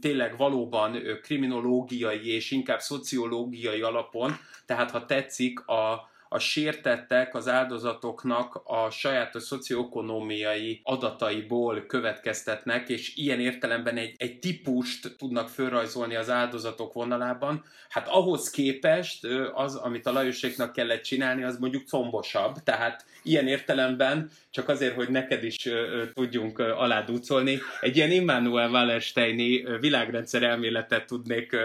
tényleg 0.00 0.36
valóban 0.36 1.02
kriminológiai 1.22 2.34
és 2.34 2.50
inkább 2.50 2.80
szociológiai 2.80 3.80
alapon, 3.80 4.36
tehát 4.66 4.90
ha 4.90 5.06
tetszik, 5.06 5.60
a, 5.66 6.10
a 6.32 6.38
sértettek 6.38 7.34
az 7.34 7.48
áldozatoknak 7.48 8.60
a 8.64 8.90
sajátos 8.90 9.42
szocioekonomiai 9.42 10.80
adataiból 10.84 11.86
következtetnek, 11.86 12.88
és 12.88 13.16
ilyen 13.16 13.40
értelemben 13.40 13.96
egy, 13.96 14.14
egy 14.16 14.38
típust 14.38 15.16
tudnak 15.18 15.48
fölrajzolni 15.48 16.14
az 16.14 16.30
áldozatok 16.30 16.92
vonalában. 16.92 17.64
Hát 17.88 18.08
ahhoz 18.08 18.50
képest 18.50 19.26
az, 19.54 19.74
amit 19.74 20.06
a 20.06 20.12
Lajoséknak 20.12 20.72
kellett 20.72 21.02
csinálni, 21.02 21.42
az 21.42 21.58
mondjuk 21.58 21.88
combosabb, 21.88 22.54
tehát 22.64 23.04
ilyen 23.22 23.46
értelemben 23.46 24.30
csak 24.50 24.68
azért, 24.68 24.94
hogy 24.94 25.08
neked 25.08 25.44
is 25.44 25.68
tudjunk 26.14 26.58
aládúcolni, 26.58 27.58
egy 27.80 27.96
ilyen 27.96 28.10
Immanuel 28.10 28.70
Wallersteini 28.70 29.64
világrendszer 29.80 30.42
elméletet 30.42 31.06
tudnék 31.06 31.56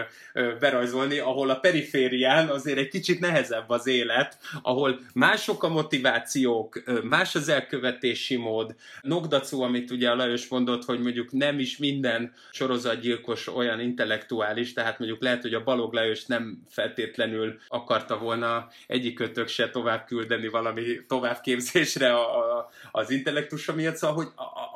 berajzolni, 0.59 1.19
ahol 1.19 1.49
a 1.49 1.59
periférián 1.59 2.49
azért 2.49 2.77
egy 2.77 2.87
kicsit 2.87 3.19
nehezebb 3.19 3.69
az 3.69 3.87
élet, 3.87 4.37
ahol 4.61 4.99
mások 5.13 5.63
a 5.63 5.69
motivációk, 5.69 6.83
más 7.03 7.35
az 7.35 7.49
elkövetési 7.49 8.35
mód. 8.35 8.75
Nogdacó, 9.01 9.61
amit 9.61 9.91
ugye 9.91 10.09
a 10.09 10.15
Lajos 10.15 10.47
mondott, 10.47 10.85
hogy 10.85 10.99
mondjuk 10.99 11.31
nem 11.31 11.59
is 11.59 11.77
minden 11.77 12.33
sorozatgyilkos 12.51 13.47
olyan 13.47 13.79
intellektuális, 13.79 14.73
tehát 14.73 14.99
mondjuk 14.99 15.21
lehet, 15.21 15.41
hogy 15.41 15.53
a 15.53 15.63
Balog 15.63 15.93
Lajos 15.93 16.25
nem 16.25 16.61
feltétlenül 16.69 17.59
akarta 17.67 18.17
volna 18.17 18.67
egyikőtök 18.87 19.47
se 19.47 19.69
tovább 19.69 20.05
küldeni 20.05 20.47
valami 20.47 20.83
továbbképzésre 21.07 22.13
a, 22.13 22.57
a, 22.57 22.69
az 22.91 23.09
intellektusa 23.09 23.73
miatt, 23.73 23.95
szóval, 23.95 24.15
hogy 24.15 24.27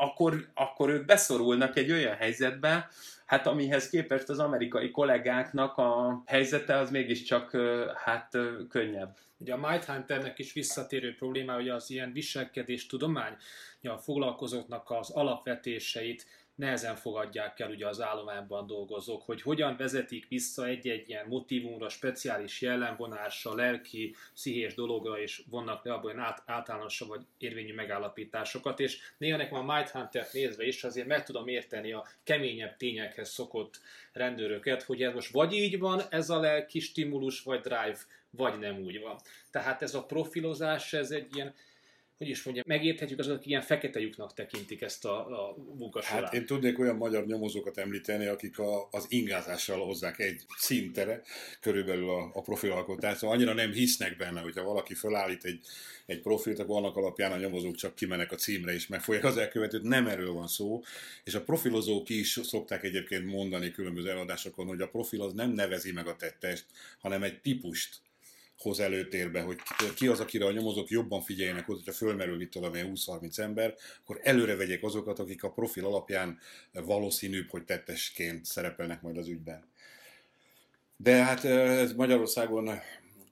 akkor, 0.02 0.48
akkor 0.54 0.90
ők 0.90 1.06
beszorulnak 1.06 1.78
egy 1.78 1.92
olyan 1.92 2.16
helyzetbe, 2.16 2.90
hát 3.26 3.48
amihez 3.48 3.90
képest 3.90 4.30
az 4.30 4.40
amerikai 4.40 4.92
kollégáknak 4.92 5.78
a 5.78 6.22
helyzete 6.26 6.78
az 6.78 6.92
mégiscsak 6.92 7.58
hát 7.96 8.38
könnyebb. 8.70 9.18
Ugye 9.38 9.54
a 9.54 9.70
Mindhunternek 9.70 10.40
is 10.40 10.54
visszatérő 10.54 11.16
probléma, 11.16 11.54
hogy 11.54 11.70
az 11.70 11.90
ilyen 11.90 12.14
viselkedés 12.14 12.86
a 13.92 13.98
foglalkozóknak 13.98 14.90
az 14.92 15.10
alapvetéseit 15.10 16.26
nehezen 16.56 16.96
fogadják 16.96 17.60
el 17.60 17.70
ugye 17.70 17.88
az 17.88 18.02
állományban 18.02 18.68
dolgozók, 18.68 19.22
hogy 19.22 19.42
hogyan 19.42 19.76
vezetik 19.78 20.28
vissza 20.28 20.66
egy-egy 20.66 21.10
ilyen 21.10 21.28
motivumra, 21.28 21.90
speciális 21.90 22.62
jellemvonásra, 22.62 23.56
lelki, 23.56 24.16
pszichés 24.34 24.74
dologra, 24.74 25.20
és 25.20 25.44
vannak 25.50 25.86
le 25.86 25.94
abban 25.94 26.20
át, 26.20 26.44
általánosabb 26.46 27.08
vagy 27.08 27.26
érvényű 27.38 27.74
megállapításokat, 27.74 28.80
és 28.80 28.98
néha 29.18 29.38
nekem 29.38 29.70
a 29.70 29.76
mindhunter 29.76 30.28
nézve 30.34 30.66
is 30.66 30.84
azért 30.84 31.08
meg 31.08 31.24
tudom 31.24 31.48
érteni 31.48 31.92
a 31.92 32.08
keményebb 32.24 32.78
tényekhez 32.78 33.30
szokott 33.30 33.80
rendőröket, 34.14 34.84
hogy 34.84 35.04
ez 35.04 35.14
most 35.14 35.32
vagy 35.32 35.54
így 35.54 35.80
van, 35.80 36.02
ez 36.10 36.30
a 36.30 36.40
lelki 36.40 36.80
stimulus, 36.80 37.42
vagy 37.42 37.60
drive, 37.62 37.98
vagy 38.30 38.60
nem 38.60 38.80
úgy 38.80 39.00
van. 39.00 39.20
Tehát 39.52 39.82
ez 39.82 39.94
a 39.94 40.06
profilozás, 40.06 40.94
ez 40.94 41.12
egy 41.12 41.36
ilyen 41.36 41.54
hogy 42.22 42.30
is 42.30 42.44
mondja, 42.44 42.64
megérthetjük 42.66 43.20
azokat, 43.20 43.38
akik 43.38 43.50
ilyen 43.50 43.62
fekete 43.62 44.00
lyuknak 44.00 44.34
tekintik 44.34 44.82
ezt 44.82 45.06
a, 45.06 45.18
a 45.18 45.56
munka 45.78 46.02
során. 46.02 46.24
Hát 46.24 46.34
én 46.34 46.46
tudnék 46.46 46.80
olyan 46.80 46.96
magyar 46.96 47.26
nyomozókat 47.26 47.78
említeni, 47.78 48.26
akik 48.26 48.60
a, 48.60 48.88
az 48.92 49.06
ingázással 49.10 49.86
hozzák 49.86 50.20
egy 50.20 50.42
szintere 50.58 51.22
körülbelül 51.60 52.10
a, 52.10 52.32
a 52.34 52.42
profilalkotást, 52.42 53.18
szóval 53.18 53.36
annyira 53.36 53.54
nem 53.54 53.72
hisznek 53.72 54.18
benne, 54.18 54.40
hogyha 54.40 54.64
valaki 54.64 54.94
felállít 54.94 55.44
egy, 55.44 55.60
egy 56.06 56.22
profilt, 56.22 56.60
akkor 56.60 56.78
annak 56.78 56.96
alapján 56.96 57.32
a 57.32 57.38
nyomozók 57.38 57.76
csak 57.76 57.96
kimenek 57.96 58.32
a 58.32 58.36
címre 58.36 58.74
és 58.74 58.88
megfogják 58.88 59.24
az 59.24 59.38
elkövetőt. 59.38 59.84
Nem 59.84 60.08
erről 60.08 60.34
van 60.34 60.48
szó, 60.48 60.82
és 61.24 61.34
a 61.34 61.44
profilozók 61.44 62.10
is 62.10 62.40
szokták 62.44 62.84
egyébként 62.84 63.26
mondani 63.26 63.72
különböző 63.72 64.10
eladásokon, 64.10 64.68
hogy 64.68 64.82
a 64.82 64.90
profil 64.90 65.22
az 65.22 65.34
nem 65.34 65.52
nevezi 65.52 65.92
meg 65.92 66.08
a 66.08 66.16
tettest, 66.16 66.66
hanem 67.00 67.24
egy 67.24 67.42
típust 67.42 68.02
hoz 68.62 68.80
előtérbe, 68.80 69.42
hogy 69.42 69.58
ki 69.96 70.08
az, 70.08 70.20
akire 70.20 70.46
a 70.46 70.52
nyomozók 70.52 70.90
jobban 70.90 71.22
figyeljenek 71.22 71.70
oda, 71.70 71.78
hogyha 71.78 71.92
fölmerül 71.92 72.42
itt 72.42 72.52
tudom 72.52 72.72
20-30 72.74 73.38
ember, 73.38 73.76
akkor 74.02 74.20
előre 74.24 74.56
vegyék 74.56 74.84
azokat, 74.84 75.20
akik 75.20 75.44
a 75.44 75.52
profil 75.52 75.86
alapján 75.86 76.40
valószínűbb, 76.72 77.50
hogy 77.50 77.66
tettesként 77.66 78.46
szerepelnek 78.46 79.02
majd 79.02 79.18
az 79.18 79.28
ügyben. 79.28 79.64
De 80.98 81.24
hát 81.24 81.44
ez 81.44 81.94
Magyarországon 81.94 82.80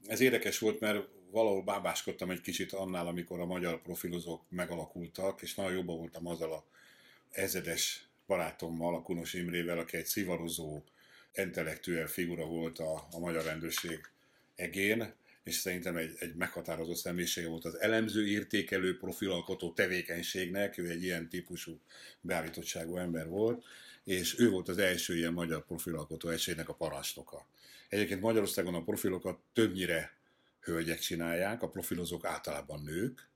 ez 0.07 0.19
érdekes 0.19 0.59
volt, 0.59 0.79
mert 0.79 1.07
valahol 1.31 1.63
bábáskodtam 1.63 2.29
egy 2.29 2.41
kicsit 2.41 2.71
annál, 2.71 3.07
amikor 3.07 3.39
a 3.39 3.45
magyar 3.45 3.81
profilozók 3.81 4.41
megalakultak, 4.49 5.41
és 5.41 5.55
nagyon 5.55 5.73
jobban 5.73 5.97
voltam 5.97 6.27
azzal 6.27 6.53
a 6.53 6.65
ezedes 7.31 8.09
barátommal, 8.27 8.95
a 8.95 9.01
Kunos 9.01 9.33
Imrével, 9.33 9.77
aki 9.77 9.97
egy 9.97 10.05
szivarozó, 10.05 10.81
intellektuel 11.33 12.07
figura 12.07 12.45
volt 12.45 12.79
a, 12.79 13.07
a 13.11 13.19
magyar 13.19 13.43
rendőrség 13.43 13.99
egén, 14.59 15.13
és 15.43 15.55
szerintem 15.55 15.95
egy, 15.95 16.15
egy 16.19 16.35
meghatározó 16.35 16.93
személyisége 16.93 17.47
volt 17.47 17.65
az 17.65 17.79
elemző, 17.79 18.27
értékelő, 18.27 18.97
profilalkotó 18.97 19.73
tevékenységnek, 19.73 20.77
ő 20.77 20.89
egy 20.89 21.03
ilyen 21.03 21.29
típusú 21.29 21.79
beállítottságú 22.21 22.97
ember 22.97 23.27
volt, 23.27 23.63
és 24.03 24.39
ő 24.39 24.49
volt 24.49 24.67
az 24.67 24.77
első 24.77 25.17
ilyen 25.17 25.33
magyar 25.33 25.65
profilalkotó 25.65 26.29
egységnek 26.29 26.69
a 26.69 26.73
parancsnoka. 26.73 27.45
Egyébként 27.89 28.21
Magyarországon 28.21 28.73
a 28.73 28.83
profilokat 28.83 29.39
többnyire 29.53 30.13
hölgyek 30.61 30.99
csinálják, 30.99 31.61
a 31.61 31.69
profilozók 31.69 32.25
általában 32.25 32.81
nők, 32.83 33.27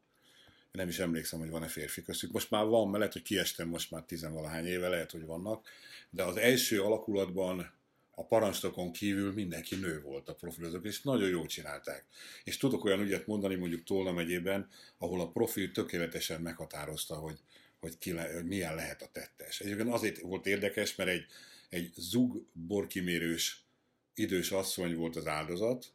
nem 0.72 0.88
is 0.88 1.00
emlékszem, 1.00 1.40
hogy 1.40 1.50
van-e 1.50 1.68
férfi 1.68 2.04
köztük. 2.04 2.32
Most 2.32 2.50
már 2.52 2.66
van, 2.66 2.86
mert 2.86 2.98
lehet, 2.98 3.14
hogy 3.14 3.22
kiestem 3.22 3.68
most 3.68 3.92
már 3.92 4.04
tizenvalahány 4.04 4.66
éve, 4.66 4.88
lehet, 4.88 5.12
hogy 5.12 5.26
vannak, 5.26 5.68
de 6.10 6.24
az 6.24 6.38
első 6.38 6.82
alakulatban 6.82 7.72
a 8.16 8.26
parancsnokon 8.26 8.92
kívül 8.92 9.34
mindenki 9.34 9.76
nő 9.76 10.02
volt 10.02 10.30
a 10.30 10.36
profilozók, 10.36 10.86
és 10.86 11.02
nagyon 11.02 11.30
jól 11.30 11.46
csinálták. 11.46 12.06
És 12.44 12.58
tudok 12.58 12.84
olyan 12.84 13.00
ügyet 13.00 13.28
mondani 13.28 13.56
mondjuk 13.56 13.84
Tolna 13.84 14.12
megyében, 14.12 14.70
ahol 14.98 15.22
a 15.22 15.30
profil 15.30 15.72
tökéletesen 15.72 16.42
meghatározta, 16.42 17.16
hogy, 17.16 17.40
hogy, 17.80 17.98
ki 17.98 18.12
le, 18.12 18.34
hogy 18.34 18.46
milyen 18.46 18.76
lehet 18.76 19.02
a 19.02 19.10
tettes. 19.12 19.60
Egyébként 19.60 19.90
azért 19.90 20.20
volt 20.20 20.46
érdekes, 20.46 20.96
mert 20.96 21.10
egy, 21.10 21.26
egy 21.70 21.94
zug 21.96 22.46
borkimérős 22.54 23.66
idős 24.14 24.52
asszony 24.52 24.96
volt 24.96 25.16
az 25.16 25.28
áldozat, 25.28 25.94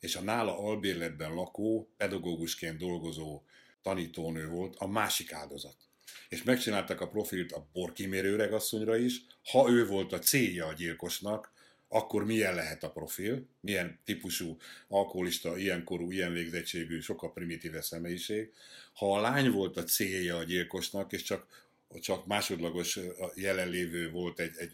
és 0.00 0.16
a 0.16 0.20
nála 0.20 0.58
albérletben 0.58 1.34
lakó, 1.34 1.88
pedagógusként 1.96 2.78
dolgozó 2.78 3.42
tanítónő 3.82 4.48
volt 4.48 4.76
a 4.76 4.86
másik 4.86 5.32
áldozat. 5.32 5.85
És 6.28 6.42
megcsináltak 6.42 7.00
a 7.00 7.08
profilt 7.08 7.52
a 7.52 7.68
borkimérő 7.72 8.36
regasszonyra 8.36 8.96
is, 8.96 9.20
ha 9.50 9.70
ő 9.70 9.86
volt 9.86 10.12
a 10.12 10.18
célja 10.18 10.66
a 10.66 10.72
gyilkosnak, 10.72 11.54
akkor 11.88 12.24
milyen 12.24 12.54
lehet 12.54 12.82
a 12.82 12.90
profil, 12.90 13.48
milyen 13.60 14.00
típusú 14.04 14.56
alkoholista, 14.88 15.56
ilyen 15.56 15.84
korú, 15.84 16.10
ilyen 16.10 16.32
végzettségű, 16.32 17.00
sokkal 17.00 17.32
primitíve 17.32 17.82
személyiség. 17.82 18.52
Ha 18.92 19.16
a 19.16 19.20
lány 19.20 19.50
volt 19.50 19.76
a 19.76 19.84
célja 19.84 20.36
a 20.36 20.42
gyilkosnak, 20.42 21.12
és 21.12 21.22
csak, 21.22 21.68
csak 22.00 22.26
másodlagos 22.26 22.98
jelenlévő 23.34 24.10
volt 24.10 24.40
egy, 24.40 24.56
egy 24.56 24.72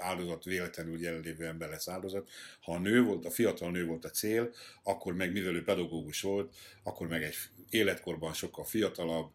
áldozat, 0.00 0.44
véletlenül 0.44 1.00
jelenlévő 1.00 1.46
ember 1.46 1.68
lesz 1.68 1.88
áldozat. 1.88 2.30
Ha 2.60 2.72
a 2.72 2.78
nő 2.78 3.02
volt, 3.02 3.24
a 3.24 3.30
fiatal 3.30 3.70
nő 3.70 3.86
volt 3.86 4.04
a 4.04 4.10
cél, 4.10 4.54
akkor 4.82 5.14
meg 5.14 5.32
mivel 5.32 5.54
ő 5.54 5.64
pedagógus 5.64 6.20
volt, 6.20 6.54
akkor 6.82 7.08
meg 7.08 7.22
egy 7.22 7.34
életkorban 7.70 8.32
sokkal 8.32 8.64
fiatalabb, 8.64 9.30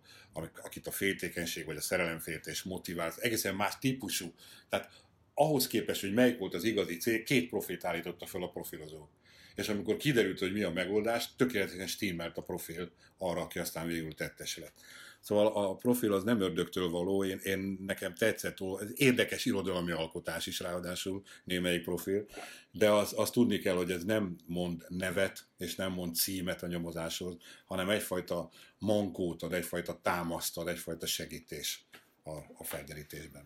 akit 0.64 0.88
a 0.88 0.92
féltékenység 0.92 1.66
vagy 1.66 1.78
a 1.78 1.82
szerelemféltés 1.82 2.64
motivált, 2.64 3.18
egészen 3.18 3.56
más 3.56 3.78
típusú. 3.80 4.34
Tehát 4.70 4.92
ahhoz 5.34 5.68
képest, 5.68 6.02
hogy 6.02 6.14
melyik 6.14 6.38
volt 6.38 6.54
az 6.54 6.64
igazi 6.64 6.98
cél, 6.98 7.24
két 7.24 7.50
profit 7.50 7.86
állította 7.86 8.26
fel 8.26 8.44
a 8.44 8.50
profilozó. 8.50 9.08
És 9.56 9.70
amikor 9.70 9.98
kiderült, 9.98 10.40
hogy 10.40 10.54
mi 10.54 10.64
a 10.64 10.72
megoldás, 10.72 11.36
tökéletesen 11.36 11.88
stimmelt 11.88 12.38
a 12.38 12.42
profil 12.42 12.92
arra, 13.18 13.42
aki 13.42 13.60
aztán 13.60 13.88
végül 13.88 14.16
tettes 14.16 14.58
lett. 14.58 14.74
Szóval 15.22 15.48
a 15.48 15.76
profil 15.76 16.14
az 16.14 16.24
nem 16.24 16.42
ördögtől 16.42 16.90
való, 16.90 17.24
én, 17.24 17.40
én 17.44 17.78
nekem 17.86 18.14
tetszett, 18.14 18.58
ez 18.80 18.88
érdekes 18.96 19.46
irodalmi 19.46 19.92
alkotás 19.92 20.48
is 20.48 20.60
ráadásul 20.60 21.24
némelyik 21.44 21.84
profil, 21.84 22.26
de 22.72 22.92
az, 22.92 23.14
azt 23.16 23.34
tudni 23.34 23.60
kell, 23.60 23.76
hogy 23.76 23.92
ez 23.92 24.04
nem 24.04 24.36
mond 24.46 24.86
nevet, 24.88 25.46
és 25.58 25.76
nem 25.76 25.92
mond 25.92 26.16
címet 26.16 26.64
a 26.64 26.68
nyomozáshoz, 26.68 27.36
hanem 27.66 27.90
egyfajta 27.90 28.50
mankót 28.78 29.44
ad, 29.44 29.54
egyfajta 29.54 30.00
támaszt 30.02 30.58
ad, 30.58 30.68
egyfajta 30.68 31.06
segítés 31.06 31.86
a, 32.24 32.32
a 32.58 32.64
felderítésben 32.64 33.44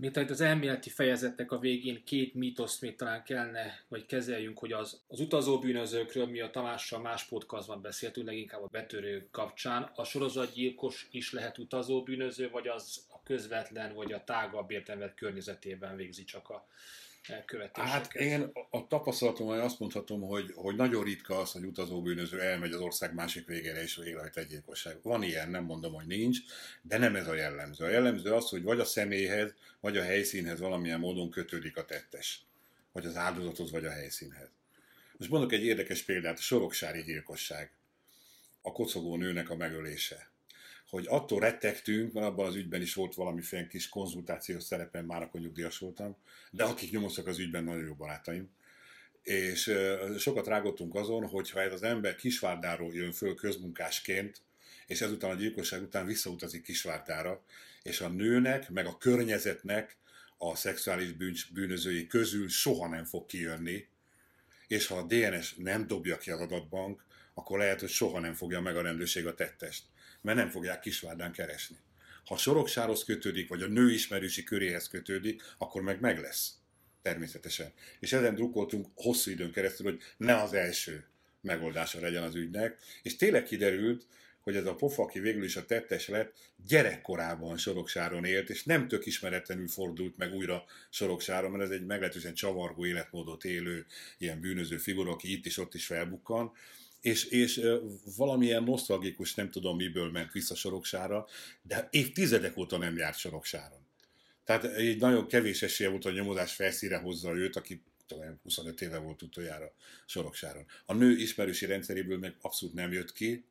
mint 0.00 0.16
ahogy 0.16 0.30
az 0.30 0.40
elméleti 0.40 0.90
fejezetnek 0.90 1.52
a 1.52 1.58
végén 1.58 2.04
két 2.04 2.34
mítoszt 2.34 2.80
még 2.80 2.96
talán 2.96 3.22
kellene, 3.22 3.84
vagy 3.88 4.06
kezeljünk, 4.06 4.58
hogy 4.58 4.72
az, 4.72 5.00
az 5.08 5.20
utazó 5.20 5.58
bűnözőkről 5.58 6.26
mi 6.26 6.40
a 6.40 6.50
Tamással 6.50 7.00
más 7.00 7.24
podcastban 7.24 7.82
beszéltünk, 7.82 8.26
leginkább 8.26 8.62
a 8.62 8.68
betörő 8.70 9.28
kapcsán. 9.30 9.90
A 9.94 10.04
sorozatgyilkos 10.04 11.08
is 11.10 11.32
lehet 11.32 11.58
utazó 11.58 12.02
bűnöző, 12.02 12.50
vagy 12.50 12.68
az 12.68 13.04
a 13.12 13.22
közvetlen, 13.22 13.94
vagy 13.94 14.12
a 14.12 14.24
tágabb 14.24 14.70
értelmet 14.70 15.14
környezetében 15.14 15.96
végzi 15.96 16.24
csak 16.24 16.48
a 16.48 16.66
elkövetéseket? 17.28 17.92
Hát 17.92 18.14
én 18.14 18.50
a 18.70 18.86
tapasztalatommal 18.86 19.60
azt 19.60 19.78
mondhatom, 19.78 20.20
hogy, 20.20 20.52
hogy 20.54 20.76
nagyon 20.76 21.04
ritka 21.04 21.38
az, 21.38 21.52
hogy 21.52 21.64
utazóbűnöző 21.64 22.40
elmegy 22.40 22.72
az 22.72 22.80
ország 22.80 23.14
másik 23.14 23.46
végére 23.46 23.82
és 23.82 23.96
végrehajt 23.96 24.36
egy 24.36 24.46
gyilkosság. 24.46 24.98
Van 25.02 25.22
ilyen, 25.22 25.50
nem 25.50 25.64
mondom, 25.64 25.92
hogy 25.92 26.06
nincs, 26.06 26.38
de 26.82 26.98
nem 26.98 27.16
ez 27.16 27.28
a 27.28 27.34
jellemző. 27.34 27.84
A 27.84 27.88
jellemző 27.88 28.32
az, 28.32 28.48
hogy 28.48 28.62
vagy 28.62 28.80
a 28.80 28.84
személyhez, 28.84 29.54
vagy 29.80 29.96
a 29.96 30.02
helyszínhez 30.02 30.58
valamilyen 30.60 31.00
módon 31.00 31.30
kötődik 31.30 31.76
a 31.76 31.84
tettes. 31.84 32.44
Vagy 32.92 33.06
az 33.06 33.16
áldozathoz, 33.16 33.70
vagy 33.70 33.84
a 33.84 33.90
helyszínhez. 33.90 34.48
Most 35.16 35.30
mondok 35.30 35.52
egy 35.52 35.64
érdekes 35.64 36.02
példát, 36.02 36.38
a 36.38 36.42
soroksári 36.42 37.02
gyilkosság. 37.02 37.70
A 38.62 38.72
kocogó 38.72 39.16
nőnek 39.16 39.50
a 39.50 39.56
megölése 39.56 40.29
hogy 40.90 41.06
attól 41.08 41.40
rettegtünk, 41.40 42.12
mert 42.12 42.26
abban 42.26 42.46
az 42.46 42.54
ügyben 42.54 42.80
is 42.80 42.94
volt 42.94 43.14
valamiféle 43.14 43.66
kis 43.66 43.88
konzultációs 43.88 44.62
szerepen, 44.62 45.04
már 45.04 45.22
akkor 45.22 45.40
nyugdíjas 45.40 45.78
voltam, 45.78 46.16
de 46.50 46.64
akik 46.64 46.90
nyomoztak 46.90 47.26
az 47.26 47.38
ügyben, 47.38 47.64
nagyon 47.64 47.84
jó 47.84 47.94
barátaim. 47.94 48.50
És 49.22 49.72
sokat 50.18 50.46
rágottunk 50.46 50.94
azon, 50.94 51.26
hogy 51.26 51.50
ha 51.50 51.60
ez 51.60 51.72
az 51.72 51.82
ember 51.82 52.16
Kisvárdáról 52.16 52.94
jön 52.94 53.12
föl 53.12 53.34
közmunkásként, 53.34 54.40
és 54.86 55.00
ezután 55.00 55.30
a 55.30 55.34
gyilkosság 55.34 55.82
után 55.82 56.06
visszautazik 56.06 56.62
Kisvárdára, 56.62 57.44
és 57.82 58.00
a 58.00 58.08
nőnek, 58.08 58.70
meg 58.70 58.86
a 58.86 58.98
környezetnek 58.98 59.96
a 60.38 60.56
szexuális 60.56 61.12
bűnözői 61.52 62.06
közül 62.06 62.48
soha 62.48 62.88
nem 62.88 63.04
fog 63.04 63.26
kijönni, 63.26 63.88
és 64.66 64.86
ha 64.86 64.96
a 64.96 65.06
DNS 65.06 65.54
nem 65.54 65.86
dobja 65.86 66.18
ki 66.18 66.30
az 66.30 66.40
adatbank, 66.40 67.04
akkor 67.34 67.58
lehet, 67.58 67.80
hogy 67.80 67.88
soha 67.88 68.20
nem 68.20 68.34
fogja 68.34 68.60
meg 68.60 68.76
a 68.76 68.82
rendőrség 68.82 69.26
a 69.26 69.34
tettest 69.34 69.82
mert 70.22 70.38
nem 70.38 70.48
fogják 70.48 70.80
Kisvárdán 70.80 71.32
keresni. 71.32 71.76
Ha 72.24 72.36
Soroksáros 72.36 73.04
kötődik, 73.04 73.48
vagy 73.48 73.62
a 73.62 73.66
nő 73.66 73.90
ismerősi 73.90 74.44
köréhez 74.44 74.88
kötődik, 74.88 75.42
akkor 75.58 75.82
meg 75.82 76.00
meg 76.00 76.18
lesz. 76.18 76.52
Természetesen. 77.02 77.72
És 78.00 78.12
ezen 78.12 78.34
drukkoltunk 78.34 78.86
hosszú 78.94 79.30
időn 79.30 79.52
keresztül, 79.52 79.90
hogy 79.90 80.00
ne 80.16 80.42
az 80.42 80.52
első 80.52 81.04
megoldása 81.40 82.00
legyen 82.00 82.22
az 82.22 82.34
ügynek, 82.34 82.78
és 83.02 83.16
tényleg 83.16 83.44
kiderült, 83.44 84.06
hogy 84.40 84.56
ez 84.56 84.66
a 84.66 84.74
pofa, 84.74 85.02
aki 85.02 85.20
végül 85.20 85.44
is 85.44 85.56
a 85.56 85.66
tettes 85.66 86.08
lett, 86.08 86.36
gyerekkorában 86.68 87.56
Soroksáron 87.56 88.24
élt, 88.24 88.50
és 88.50 88.64
nem 88.64 88.88
tök 88.88 89.06
ismeretlenül 89.06 89.68
fordult 89.68 90.16
meg 90.16 90.34
újra 90.34 90.64
Soroksáron, 90.90 91.50
mert 91.50 91.64
ez 91.64 91.70
egy 91.70 91.86
meglehetősen 91.86 92.34
csavargó 92.34 92.86
életmódot 92.86 93.44
élő, 93.44 93.86
ilyen 94.18 94.40
bűnöző 94.40 94.76
figura, 94.76 95.10
aki 95.10 95.32
itt 95.32 95.46
is 95.46 95.58
ott 95.58 95.74
is 95.74 95.86
felbukkan, 95.86 96.52
és, 97.00 97.24
és 97.24 97.60
valamilyen 98.16 98.62
nosztalgikus, 98.62 99.34
nem 99.34 99.50
tudom 99.50 99.76
miből 99.76 100.10
ment 100.10 100.32
vissza 100.32 100.54
Soroksára, 100.54 101.26
de 101.62 101.88
évtizedek 101.90 102.56
óta 102.56 102.78
nem 102.78 102.96
járt 102.96 103.18
Soroksáron. 103.18 103.86
Tehát 104.44 104.64
egy 104.64 105.00
nagyon 105.00 105.26
kevés 105.26 105.62
esélye 105.62 105.90
volt, 105.90 106.04
a 106.04 106.10
nyomozás 106.10 106.54
felszíre 106.54 106.96
hozza 106.96 107.34
őt, 107.34 107.56
aki 107.56 107.82
talán 108.06 108.40
25 108.42 108.80
éve 108.80 108.98
volt 108.98 109.22
utoljára 109.22 109.72
Soroksáron. 110.06 110.66
A 110.86 110.94
nő 110.94 111.16
ismerősi 111.16 111.66
rendszeréből 111.66 112.18
meg 112.18 112.36
abszolút 112.40 112.74
nem 112.74 112.92
jött 112.92 113.12
ki, 113.12 113.44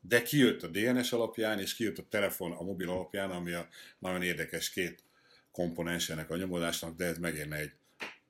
de 0.00 0.22
kijött 0.22 0.62
a 0.62 0.68
DNS 0.68 1.12
alapján, 1.12 1.58
és 1.58 1.74
kijött 1.74 1.98
a 1.98 2.06
telefon 2.08 2.52
a 2.52 2.62
mobil 2.62 2.90
alapján, 2.90 3.30
ami 3.30 3.52
a 3.52 3.68
nagyon 3.98 4.22
érdekes 4.22 4.70
két 4.70 5.02
komponensenek 5.50 6.30
a 6.30 6.36
nyomozásnak, 6.36 6.96
de 6.96 7.04
ez 7.04 7.18
megérne 7.18 7.56
egy 7.56 7.72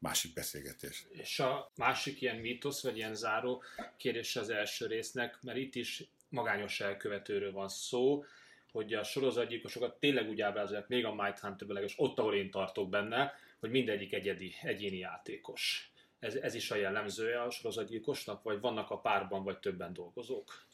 másik 0.05 0.33
beszélgetés. 0.33 1.07
És 1.11 1.41
a 1.41 1.71
másik 1.77 2.21
ilyen 2.21 2.37
mítosz, 2.37 2.83
vagy 2.83 2.97
ilyen 2.97 3.15
záró 3.15 3.63
kérdés 3.97 4.37
az 4.37 4.51
első 4.51 4.87
résznek, 4.87 5.39
mert 5.43 5.59
itt 5.59 5.75
is 5.75 6.05
magányos 6.29 6.81
elkövetőről 6.81 7.53
van 7.53 7.69
szó, 7.69 8.25
hogy 8.73 8.95
a 8.95 9.05
sorozatgyilkosokat 9.05 9.99
tényleg 9.99 10.29
úgy 10.29 10.41
ábrázolják, 10.41 10.89
még 10.89 11.05
a 11.05 11.15
Might 11.15 11.39
hunter 11.39 11.83
és 11.83 11.95
ott, 11.97 12.19
ahol 12.19 12.35
én 12.35 12.51
tartok 12.51 12.89
benne, 12.89 13.33
hogy 13.61 13.71
mindegyik 13.71 14.13
egyedi, 14.13 14.55
egyéni 14.63 14.99
játékos. 14.99 15.93
Ez, 16.19 16.35
ez 16.35 16.55
is 16.55 16.71
a 16.71 16.77
jellemzője 16.77 17.43
a 17.43 17.51
sorozatgyilkosnak, 17.51 18.43
vagy 18.43 18.61
vannak 18.61 18.91
a 18.91 18.99
párban, 18.99 19.45
vagy 19.45 19.59
többen 19.59 19.93
dolgozók? 19.93 20.65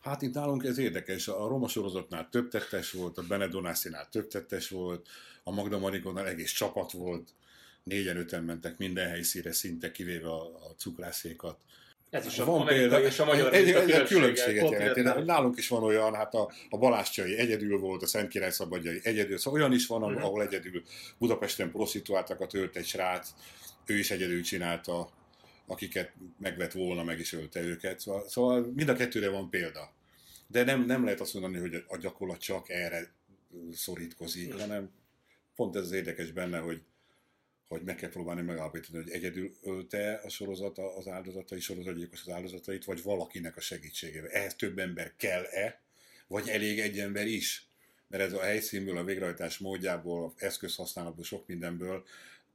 Hát 0.00 0.22
itt 0.22 0.34
nálunk 0.34 0.64
ez 0.64 0.78
érdekes. 0.78 1.28
A 1.28 1.48
Roma 1.48 1.68
sorozatnál 1.68 2.28
több 2.30 2.48
tettes 2.48 2.90
volt, 2.92 3.18
a 3.18 3.22
Benedonászinál 3.28 4.08
több 4.08 4.26
tettes 4.26 4.68
volt, 4.68 5.08
a 5.42 5.50
Magda 5.50 5.78
Marikonál 5.78 6.26
egész 6.26 6.52
csapat 6.52 6.92
volt, 6.92 7.28
négyen, 7.88 8.16
öten 8.16 8.44
mentek 8.44 8.78
minden 8.78 9.08
helyszíre, 9.08 9.52
szinte 9.52 9.90
kivéve 9.90 10.28
a, 10.28 10.42
a 10.42 10.74
cukrászékat. 10.76 11.58
Ez 12.10 12.26
is 12.26 12.36
van 12.36 12.60
a 12.60 12.64
példa, 12.64 13.02
és 13.02 13.18
a 13.18 13.24
magyar 13.24 13.54
egy, 13.54 13.70
egy, 13.70 13.90
egy 13.90 14.06
különbséget 14.06 14.70
jelenti. 14.70 15.00
Nálunk 15.24 15.58
is 15.58 15.68
van 15.68 15.82
olyan, 15.82 16.14
hát 16.14 16.34
a, 16.34 16.52
a 16.68 16.78
Balázscsai 16.78 17.36
egyedül 17.36 17.78
volt, 17.78 18.02
a 18.02 18.06
Szent 18.06 18.28
Király 18.28 18.50
Szabadjai 18.50 19.00
egyedül, 19.02 19.38
szóval 19.38 19.60
olyan 19.60 19.72
is 19.72 19.86
van, 19.86 20.02
uh-huh. 20.02 20.24
ahol 20.24 20.42
egyedül 20.42 20.82
Budapesten 21.18 21.70
prostituáltakat 21.70 22.54
ölt 22.54 22.76
egy 22.76 22.86
srác, 22.86 23.28
ő 23.86 23.98
is 23.98 24.10
egyedül 24.10 24.42
csinálta, 24.42 25.10
akiket 25.66 26.12
megvet 26.38 26.72
volna, 26.72 27.04
meg 27.04 27.18
is 27.18 27.32
ölte 27.32 27.60
őket. 27.60 28.00
Szóval, 28.00 28.28
szóval 28.28 28.72
mind 28.74 28.88
a 28.88 28.94
kettőre 28.94 29.28
van 29.28 29.50
példa. 29.50 29.92
De 30.46 30.64
nem, 30.64 30.84
nem 30.84 31.04
lehet 31.04 31.20
azt 31.20 31.34
mondani, 31.34 31.58
hogy 31.58 31.84
a 31.88 31.96
gyakorlat 31.96 32.40
csak 32.40 32.70
erre 32.70 33.12
szorítkozik, 33.72 34.46
uh-huh. 34.46 34.60
hanem 34.60 34.90
pont 35.56 35.76
ez 35.76 35.82
az 35.82 35.92
érdekes 35.92 36.30
benne, 36.30 36.58
hogy 36.58 36.80
hogy 37.68 37.82
meg 37.82 37.96
kell 37.96 38.10
próbálni 38.10 38.42
megállapítani, 38.42 39.02
hogy 39.02 39.10
egyedül 39.10 39.50
ölte 39.62 40.20
a 40.24 40.28
sorozat 40.28 40.78
az 40.78 41.08
áldozatai, 41.08 41.60
sorozatgyilkos 41.60 42.20
az 42.20 42.32
áldozatait, 42.32 42.84
vagy 42.84 43.02
valakinek 43.02 43.56
a 43.56 43.60
segítségével. 43.60 44.30
Ehhez 44.30 44.54
több 44.54 44.78
ember 44.78 45.12
kell-e, 45.16 45.80
vagy 46.26 46.48
elég 46.48 46.78
egy 46.78 46.98
ember 46.98 47.26
is? 47.26 47.66
Mert 48.08 48.22
ez 48.22 48.32
a 48.32 48.42
helyszínből, 48.42 48.96
a 48.96 49.04
végrehajtás 49.04 49.58
módjából, 49.58 50.24
a 50.24 50.44
eszközhasználatból, 50.44 51.24
sok 51.24 51.46
mindenből 51.46 52.04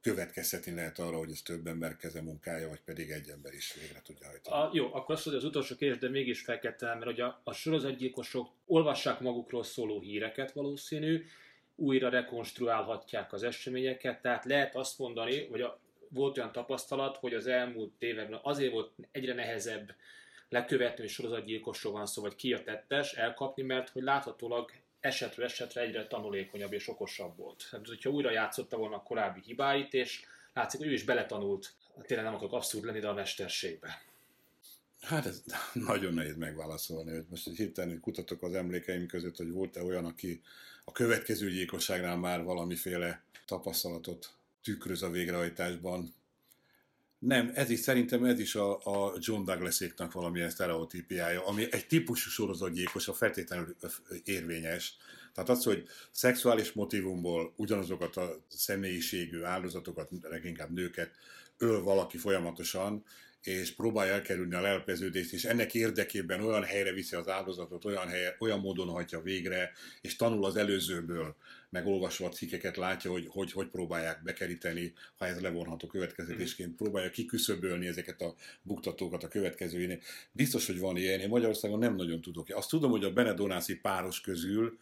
következhetni 0.02 0.74
lehet 0.74 1.00
arra, 1.00 1.18
hogy 1.18 1.32
ez 1.32 1.42
több 1.42 1.68
ember 1.68 1.96
keze 1.96 2.22
munkája, 2.22 2.68
vagy 2.68 2.82
pedig 2.86 3.10
egy 3.10 3.30
ember 3.30 3.54
is 3.54 3.74
végre 3.74 4.02
tudja 4.04 4.28
hajtani. 4.28 4.56
A, 4.56 4.70
jó, 4.74 4.94
akkor 4.94 5.16
azt 5.16 5.26
mondja 5.26 5.44
az 5.44 5.50
utolsó 5.50 5.76
kérdés, 5.76 6.00
de 6.00 6.10
mégis 6.10 6.42
fel 6.42 6.60
kell 6.60 6.76
mert 6.80 7.04
hogy 7.04 7.20
a, 7.20 7.42
a 7.44 7.54
sorozatgyilkosok 7.54 8.50
olvassák 8.66 9.20
magukról 9.20 9.64
szóló 9.64 10.00
híreket 10.00 10.52
valószínű, 10.52 11.24
újra 11.76 12.10
rekonstruálhatják 12.10 13.34
az 13.34 13.44
eseményeket, 13.44 14.22
tehát 14.22 14.46
lehet 14.46 14.76
azt 14.76 15.00
mondani, 15.00 15.48
hogy 15.48 15.62
a, 15.62 15.80
volt 16.10 16.38
olyan 16.38 16.52
tapasztalat, 16.52 17.18
hogy 17.18 17.34
az 17.34 17.48
elmúlt 17.48 17.94
években 18.00 18.40
azért 18.44 18.72
volt 18.72 18.92
egyre 19.12 19.34
nehezebb 19.34 19.96
lekövetni, 20.50 21.02
hogy 21.02 21.12
sorozatgyilkosról 21.12 21.94
van 21.94 22.06
szó, 22.06 22.22
vagy 22.22 22.36
ki 22.36 22.54
a 22.54 22.64
tettes, 22.64 23.14
elkapni, 23.14 23.64
mert 23.64 23.90
hogy 23.90 24.04
láthatólag 24.04 24.72
esetről 25.00 25.46
esetre 25.46 25.82
egyre 25.82 26.08
tanulékonyabb 26.08 26.74
és 26.74 26.88
okosabb 26.88 27.38
volt. 27.38 27.68
Tehát, 27.70 27.88
hogyha 27.88 28.10
újra 28.10 28.32
játszotta 28.32 28.78
volna 28.78 28.96
a 28.96 29.04
korábbi 29.04 29.42
hibáit, 29.46 29.94
és 29.94 30.26
látszik, 30.54 30.80
hogy 30.80 30.90
ő 30.90 30.94
is 30.94 31.04
beletanult, 31.04 31.74
tényleg 32.02 32.26
nem 32.26 32.36
akarok 32.36 32.54
abszurd 32.54 32.86
lenni, 32.86 33.00
de 33.00 33.08
a 33.08 33.14
mesterségbe. 33.14 34.02
Hát 35.02 35.26
ez 35.26 35.44
nagyon 35.74 36.14
nehéz 36.14 36.36
megválaszolni, 36.36 37.12
hogy 37.12 37.26
most 37.30 37.56
hirtelen 37.56 38.00
kutatok 38.00 38.44
az 38.44 38.54
emlékeim 38.54 39.08
között, 39.08 39.38
hogy 39.38 39.52
volt-e 39.52 39.84
olyan, 39.84 40.06
aki 40.06 40.42
a 40.86 40.92
következő 40.92 41.50
gyilkosságnál 41.50 42.18
már 42.18 42.44
valamiféle 42.44 43.24
tapasztalatot 43.46 44.34
tükröz 44.64 45.04
a 45.04 45.10
végrehajtásban. 45.10 46.14
Nem, 47.20 47.52
ez 47.54 47.70
is 47.70 47.80
szerintem 47.80 48.24
ez 48.24 48.40
is 48.40 48.56
a, 48.56 48.78
a 48.84 49.14
John 49.20 49.46
Douglaséknak 49.46 50.12
valamilyen 50.12 50.50
sztereotípiája, 50.50 51.46
ami 51.46 51.68
egy 51.72 51.88
típusú 51.88 52.30
sorozatgyilkos, 52.30 53.08
a 53.08 53.14
feltétlenül 53.14 53.76
érvényes. 54.24 54.98
Tehát 55.34 55.50
az, 55.50 55.64
hogy 55.64 55.88
szexuális 56.12 56.72
motivumból 56.72 57.54
ugyanazokat 57.56 58.18
a 58.18 58.44
személyiségű 58.48 59.42
áldozatokat, 59.42 60.10
leginkább 60.22 60.72
nőket 60.72 61.12
öl 61.58 61.82
valaki 61.82 62.18
folyamatosan, 62.18 63.04
és 63.44 63.76
próbálja 63.76 64.14
elkerülni 64.14 64.56
a 64.56 64.62
lelpeződést, 64.62 65.34
és 65.34 65.46
ennek 65.46 65.74
érdekében 65.74 66.42
olyan 66.42 66.64
helyre 66.64 66.92
viszi 66.92 67.16
az 67.16 67.28
áldozatot, 67.28 67.86
olyan, 67.86 68.08
helye, 68.08 68.36
olyan 68.40 68.60
módon 68.60 68.88
hagyja 68.88 69.22
végre, 69.22 69.72
és 70.02 70.16
tanul 70.16 70.46
az 70.46 70.56
előzőből, 70.56 71.36
meg 71.70 71.88
olvasva 71.88 72.26
a 72.26 72.30
cikkeket 72.30 72.78
látja, 72.78 73.12
hogy, 73.12 73.28
hogy 73.30 73.52
hogy 73.52 73.68
próbálják 73.68 74.24
bekeríteni, 74.24 74.94
ha 75.18 75.26
ez 75.26 75.40
levonható 75.40 75.88
következetésként, 75.88 76.70
mm. 76.72 76.76
próbálja 76.76 77.10
kiküszöbölni 77.10 77.88
ezeket 77.88 78.22
a 78.22 78.36
buktatókat 78.62 79.24
a 79.24 79.28
következőjénél. 79.28 80.00
Biztos, 80.32 80.66
hogy 80.66 80.80
van 80.80 80.98
ilyen, 80.98 81.20
én 81.20 81.30
Magyarországon 81.30 81.80
nem 81.80 81.96
nagyon 81.96 82.22
tudok. 82.22 82.48
Azt 82.50 82.70
tudom, 82.70 82.92
hogy 82.92 83.04
a 83.04 83.14
Benedonászi 83.14 83.76
páros 83.76 84.22
közül 84.22 84.80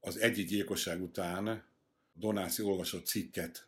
az 0.00 0.18
egyik 0.18 0.48
gyilkosság 0.48 1.02
után 1.02 1.64
Donászi 2.12 2.62
olvasott 2.62 3.06
cikket 3.06 3.66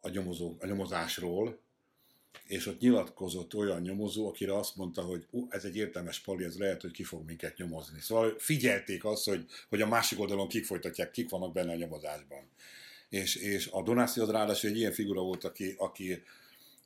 a, 0.00 0.08
nyomozó, 0.08 0.56
a 0.58 0.66
nyomozásról, 0.66 1.64
és 2.44 2.66
ott 2.66 2.80
nyilatkozott 2.80 3.54
olyan 3.54 3.80
nyomozó, 3.80 4.28
akire 4.28 4.56
azt 4.56 4.76
mondta, 4.76 5.02
hogy 5.02 5.26
uh, 5.30 5.46
ez 5.50 5.64
egy 5.64 5.76
értelmes 5.76 6.20
pali, 6.20 6.44
ez 6.44 6.58
lehet, 6.58 6.80
hogy 6.80 6.90
ki 6.90 7.02
fog 7.02 7.26
minket 7.26 7.56
nyomozni. 7.56 8.00
Szóval 8.00 8.34
figyelték 8.38 9.04
azt, 9.04 9.24
hogy, 9.24 9.44
hogy 9.68 9.80
a 9.80 9.86
másik 9.86 10.20
oldalon 10.20 10.48
kik 10.48 10.64
folytatják, 10.64 11.10
kik 11.10 11.30
vannak 11.30 11.52
benne 11.52 11.72
a 11.72 11.76
nyomozásban. 11.76 12.50
És, 13.08 13.34
és 13.34 13.68
a 13.72 13.82
Donászi 13.82 14.20
az 14.20 14.30
ráadásul 14.30 14.70
egy 14.70 14.76
ilyen 14.76 14.92
figura 14.92 15.20
volt, 15.20 15.44
aki, 15.44 15.74
aki, 15.78 16.22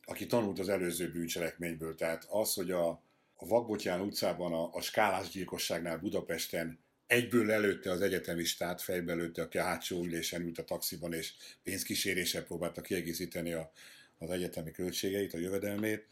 aki 0.04 0.26
tanult 0.26 0.58
az 0.58 0.68
előző 0.68 1.10
bűncselekményből. 1.10 1.94
Tehát 1.94 2.26
az, 2.28 2.54
hogy 2.54 2.70
a, 2.70 2.88
a 3.36 3.46
Vakbotyán 3.46 4.00
utcában 4.00 4.52
a, 4.52 4.70
a 4.72 4.80
skálás 4.80 5.28
gyilkosságnál 5.28 5.98
Budapesten 5.98 6.78
egyből 7.06 7.46
lelőtte 7.46 7.90
az 7.90 8.00
egyetemistát, 8.00 8.82
fejbe 8.82 9.14
lőtte, 9.14 9.42
aki 9.42 9.58
a 9.58 9.62
hátsó 9.62 10.04
ülésen 10.04 10.42
ült 10.42 10.58
a 10.58 10.64
taxiban, 10.64 11.12
és 11.12 11.32
pénzkíséréssel 11.62 12.42
próbálta 12.42 12.80
kiegészíteni 12.80 13.52
a, 13.52 13.72
az 14.20 14.30
egyetemi 14.30 14.70
költségeit, 14.70 15.34
a 15.34 15.38
jövedelmét, 15.38 16.06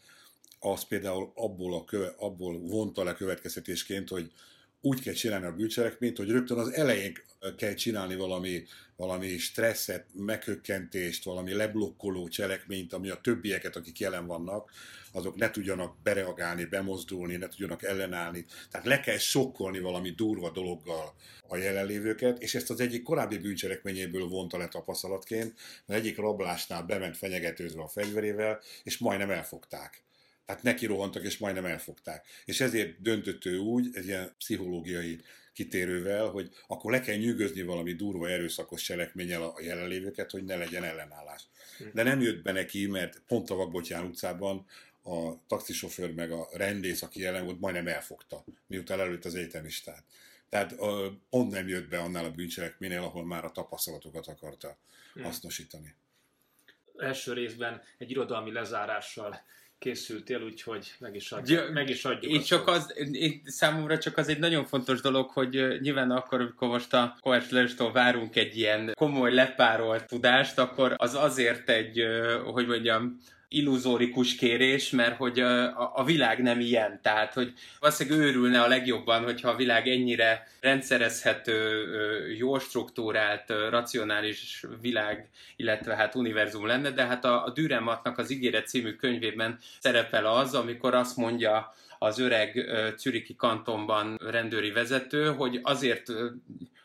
az 0.59 0.83
például 0.83 1.31
abból, 1.35 1.75
a 1.75 1.83
köve, 1.83 2.13
abból 2.17 2.59
vonta 2.59 3.03
le 3.03 3.13
következtetésként, 3.13 4.09
hogy 4.09 4.31
úgy 4.81 5.01
kell 5.01 5.13
csinálni 5.13 5.45
a 5.45 5.55
bűncselekményt, 5.55 6.17
hogy 6.17 6.29
rögtön 6.29 6.57
az 6.57 6.73
elején 6.73 7.13
kell 7.57 7.73
csinálni 7.73 8.15
valami, 8.15 8.63
valami 8.95 9.37
stresszet, 9.37 10.05
meghökkentést, 10.13 11.23
valami 11.23 11.53
leblokkoló 11.53 12.27
cselekményt, 12.27 12.93
ami 12.93 13.09
a 13.09 13.21
többieket, 13.21 13.75
akik 13.75 13.99
jelen 13.99 14.25
vannak, 14.25 14.71
azok 15.11 15.35
ne 15.35 15.51
tudjanak 15.51 16.01
bereagálni, 16.03 16.65
bemozdulni, 16.65 17.35
ne 17.35 17.47
tudjanak 17.47 17.83
ellenállni. 17.83 18.45
Tehát 18.71 18.87
le 18.87 18.99
kell 18.99 19.17
sokkolni 19.17 19.79
valami 19.79 20.09
durva 20.09 20.51
dologgal 20.51 21.13
a 21.47 21.57
jelenlévőket, 21.57 22.41
és 22.41 22.55
ezt 22.55 22.69
az 22.69 22.79
egyik 22.79 23.03
korábbi 23.03 23.37
bűncselekményéből 23.37 24.27
vonta 24.27 24.57
le 24.57 24.67
tapasztalatként, 24.67 25.53
mert 25.85 25.99
egyik 26.01 26.17
rablásnál 26.17 26.83
bement 26.83 27.17
fenyegetőzve 27.17 27.81
a 27.81 27.87
fegyverével, 27.87 28.61
és 28.83 28.97
majdnem 28.97 29.31
elfogták. 29.31 30.03
Tehát 30.49 30.63
neki 30.63 30.85
rohantak, 30.85 31.23
és 31.23 31.37
majdnem 31.37 31.65
elfogták. 31.65 32.25
És 32.45 32.61
ezért 32.61 33.01
döntött 33.01 33.45
ő 33.45 33.57
úgy, 33.57 33.89
egy 33.93 34.05
ilyen 34.05 34.33
pszichológiai 34.37 35.21
kitérővel, 35.53 36.27
hogy 36.27 36.49
akkor 36.67 36.91
le 36.91 36.99
kell 36.99 37.15
nyűgözni 37.15 37.61
valami 37.61 37.93
durva 37.93 38.29
erőszakos 38.29 38.81
cselekménnyel 38.81 39.43
a 39.43 39.61
jelenlévőket, 39.61 40.31
hogy 40.31 40.43
ne 40.43 40.55
legyen 40.55 40.83
ellenállás. 40.83 41.43
Hm. 41.77 41.83
De 41.93 42.03
nem 42.03 42.21
jött 42.21 42.41
be 42.41 42.51
neki, 42.51 42.87
mert 42.87 43.21
pont 43.27 43.49
a 43.49 43.55
Vakbotyán 43.55 44.05
utcában 44.05 44.65
a 45.03 45.45
taxisofőr 45.47 46.13
meg 46.13 46.31
a 46.31 46.49
rendész, 46.53 47.01
aki 47.01 47.19
jelen 47.19 47.45
volt, 47.45 47.59
majdnem 47.59 47.87
elfogta, 47.87 48.43
miután 48.67 48.99
előtt 48.99 49.25
az 49.25 49.35
egyetemistát. 49.35 50.03
Tehát 50.49 50.75
pont 51.29 51.51
nem 51.51 51.67
jött 51.67 51.89
be 51.89 51.97
annál 51.99 52.25
a 52.25 52.31
bűncselekménynél, 52.31 53.01
ahol 53.01 53.25
már 53.25 53.45
a 53.45 53.51
tapasztalatokat 53.51 54.27
akarta 54.27 54.77
hmm. 55.13 55.23
hasznosítani. 55.23 55.95
Első 56.97 57.33
részben 57.33 57.81
egy 57.97 58.09
irodalmi 58.09 58.51
lezárással 58.51 59.41
készültél, 59.79 60.41
úgyhogy 60.41 60.93
meg 60.99 61.15
is 61.15 61.33
ja, 61.45 61.69
meg 61.73 61.89
is 61.89 62.05
adjuk 62.05 62.33
én 62.33 62.41
csak 62.41 62.67
az, 62.67 62.93
én, 63.11 63.41
számomra 63.45 63.97
csak 63.97 64.17
az 64.17 64.27
egy 64.27 64.39
nagyon 64.39 64.65
fontos 64.65 65.01
dolog, 65.01 65.29
hogy 65.29 65.79
nyilván 65.79 66.11
akkor, 66.11 66.41
amikor 66.41 66.67
most 66.67 66.93
a 66.93 67.17
Kovács 67.19 67.75
várunk 67.93 68.35
egy 68.35 68.57
ilyen 68.57 68.91
komoly 68.93 69.33
lepárolt 69.33 70.07
tudást, 70.07 70.59
akkor 70.59 70.93
az 70.97 71.15
azért 71.15 71.69
egy, 71.69 72.03
hogy 72.45 72.67
mondjam, 72.67 73.19
illuzórikus 73.49 74.35
kérés, 74.35 74.89
mert 74.89 75.17
hogy 75.17 75.39
a, 75.39 75.91
a 75.95 76.03
világ 76.03 76.41
nem 76.41 76.59
ilyen. 76.59 76.99
Tehát, 77.01 77.33
hogy 77.33 77.53
valószínűleg 77.79 78.19
őrülne 78.19 78.61
a 78.61 78.67
legjobban, 78.67 79.23
hogyha 79.23 79.49
a 79.49 79.55
világ 79.55 79.87
ennyire 79.87 80.47
rendszerezhető, 80.59 81.85
jó 82.37 82.59
struktúrált, 82.59 83.53
racionális 83.69 84.63
világ, 84.81 85.29
illetve 85.55 85.95
hát 85.95 86.15
univerzum 86.15 86.65
lenne, 86.65 86.91
de 86.91 87.05
hát 87.05 87.25
a, 87.25 87.45
a 87.45 87.49
Dürematnak 87.49 88.17
az 88.17 88.31
Ígéret 88.31 88.67
című 88.67 88.93
könyvében 88.95 89.59
szerepel 89.79 90.25
az, 90.25 90.55
amikor 90.55 90.93
azt 90.93 91.17
mondja 91.17 91.73
az 91.99 92.19
öreg 92.19 92.69
Czüriki 92.97 93.35
kantonban 93.35 94.19
rendőri 94.25 94.71
vezető, 94.71 95.33
hogy 95.33 95.59
azért 95.63 96.11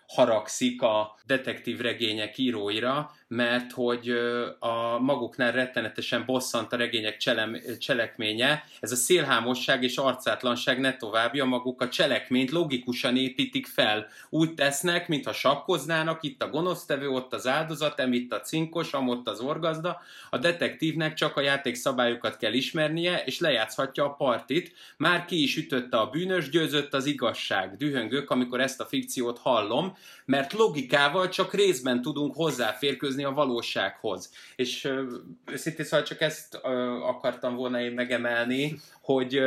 haragszik 0.07 0.83
a 0.83 1.19
detektív 1.27 1.81
regények 1.81 2.39
íróira, 2.39 3.11
mert 3.35 3.73
hogy 3.73 4.11
a 4.59 4.99
maguknál 4.99 5.53
rettenetesen 5.53 6.25
bosszant 6.27 6.73
a 6.73 6.77
regények 6.77 7.17
cselem, 7.17 7.57
cselekménye, 7.79 8.65
ez 8.81 8.93
a 8.93 8.97
szélhámosság 8.97 9.83
és 9.83 9.97
arcátlanság 9.97 10.81
ne 10.81 10.97
továbbja 10.97 11.45
maguk 11.45 11.81
a 11.81 11.89
cselekményt 11.89 12.51
logikusan 12.51 13.17
építik 13.17 13.67
fel. 13.67 14.07
Úgy 14.31 14.55
tesznek, 14.55 15.09
mintha 15.09 15.33
sakkoznának, 15.33 16.23
itt 16.23 16.43
a 16.43 16.49
gonosztevő, 16.49 17.09
ott 17.09 17.33
az 17.33 17.47
áldozat, 17.47 18.03
itt 18.11 18.33
a 18.33 18.41
cinkos, 18.41 18.93
amott 18.93 19.29
az 19.29 19.41
orgazda. 19.41 20.01
A 20.31 20.39
detektívnek 20.39 21.15
csak 21.15 21.37
a 21.37 21.41
játék 21.41 21.75
szabályokat 21.75 22.37
kell 22.37 22.53
ismernie, 22.53 23.23
és 23.25 23.41
lejátszhatja 23.41 24.05
a 24.05 24.15
partit. 24.15 24.73
Már 24.97 25.25
ki 25.25 25.43
is 25.43 25.57
ütötte 25.57 25.97
a 25.97 26.07
bűnös, 26.07 26.51
győzött 26.51 26.95
az 26.95 27.07
igazság. 27.07 27.77
Dühöngök, 27.77 28.31
amikor 28.31 28.61
ezt 28.61 28.81
a 28.81 28.85
fikciót 28.85 29.39
hallom, 29.39 29.97
mert 30.25 30.53
logikával 30.53 31.29
csak 31.29 31.55
részben 31.55 32.03
tudunk 32.03 32.35
hozzáférkőzni 32.35 33.24
a 33.25 33.33
valósághoz. 33.33 34.33
És 34.57 34.91
őszintén 35.47 35.85
szóval 35.85 36.07
csak 36.07 36.21
ezt 36.21 36.55
akartam 37.03 37.55
volna 37.55 37.81
én 37.81 37.93
megemelni, 37.93 38.81
hogy 39.01 39.43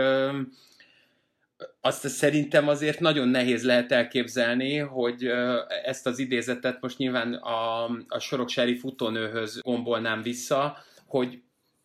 azt 1.81 2.07
szerintem 2.07 2.67
azért 2.67 2.99
nagyon 2.99 3.27
nehéz 3.27 3.63
lehet 3.63 3.91
elképzelni, 3.91 4.77
hogy 4.77 5.31
ezt 5.83 6.05
az 6.05 6.19
idézetet 6.19 6.81
most 6.81 6.97
nyilván 6.97 7.33
a, 7.33 7.83
a 8.07 8.19
soroksári 8.19 8.77
futónőhöz 8.77 9.59
gombolnám 9.61 10.21
vissza, 10.21 10.77
hogy 11.05 11.41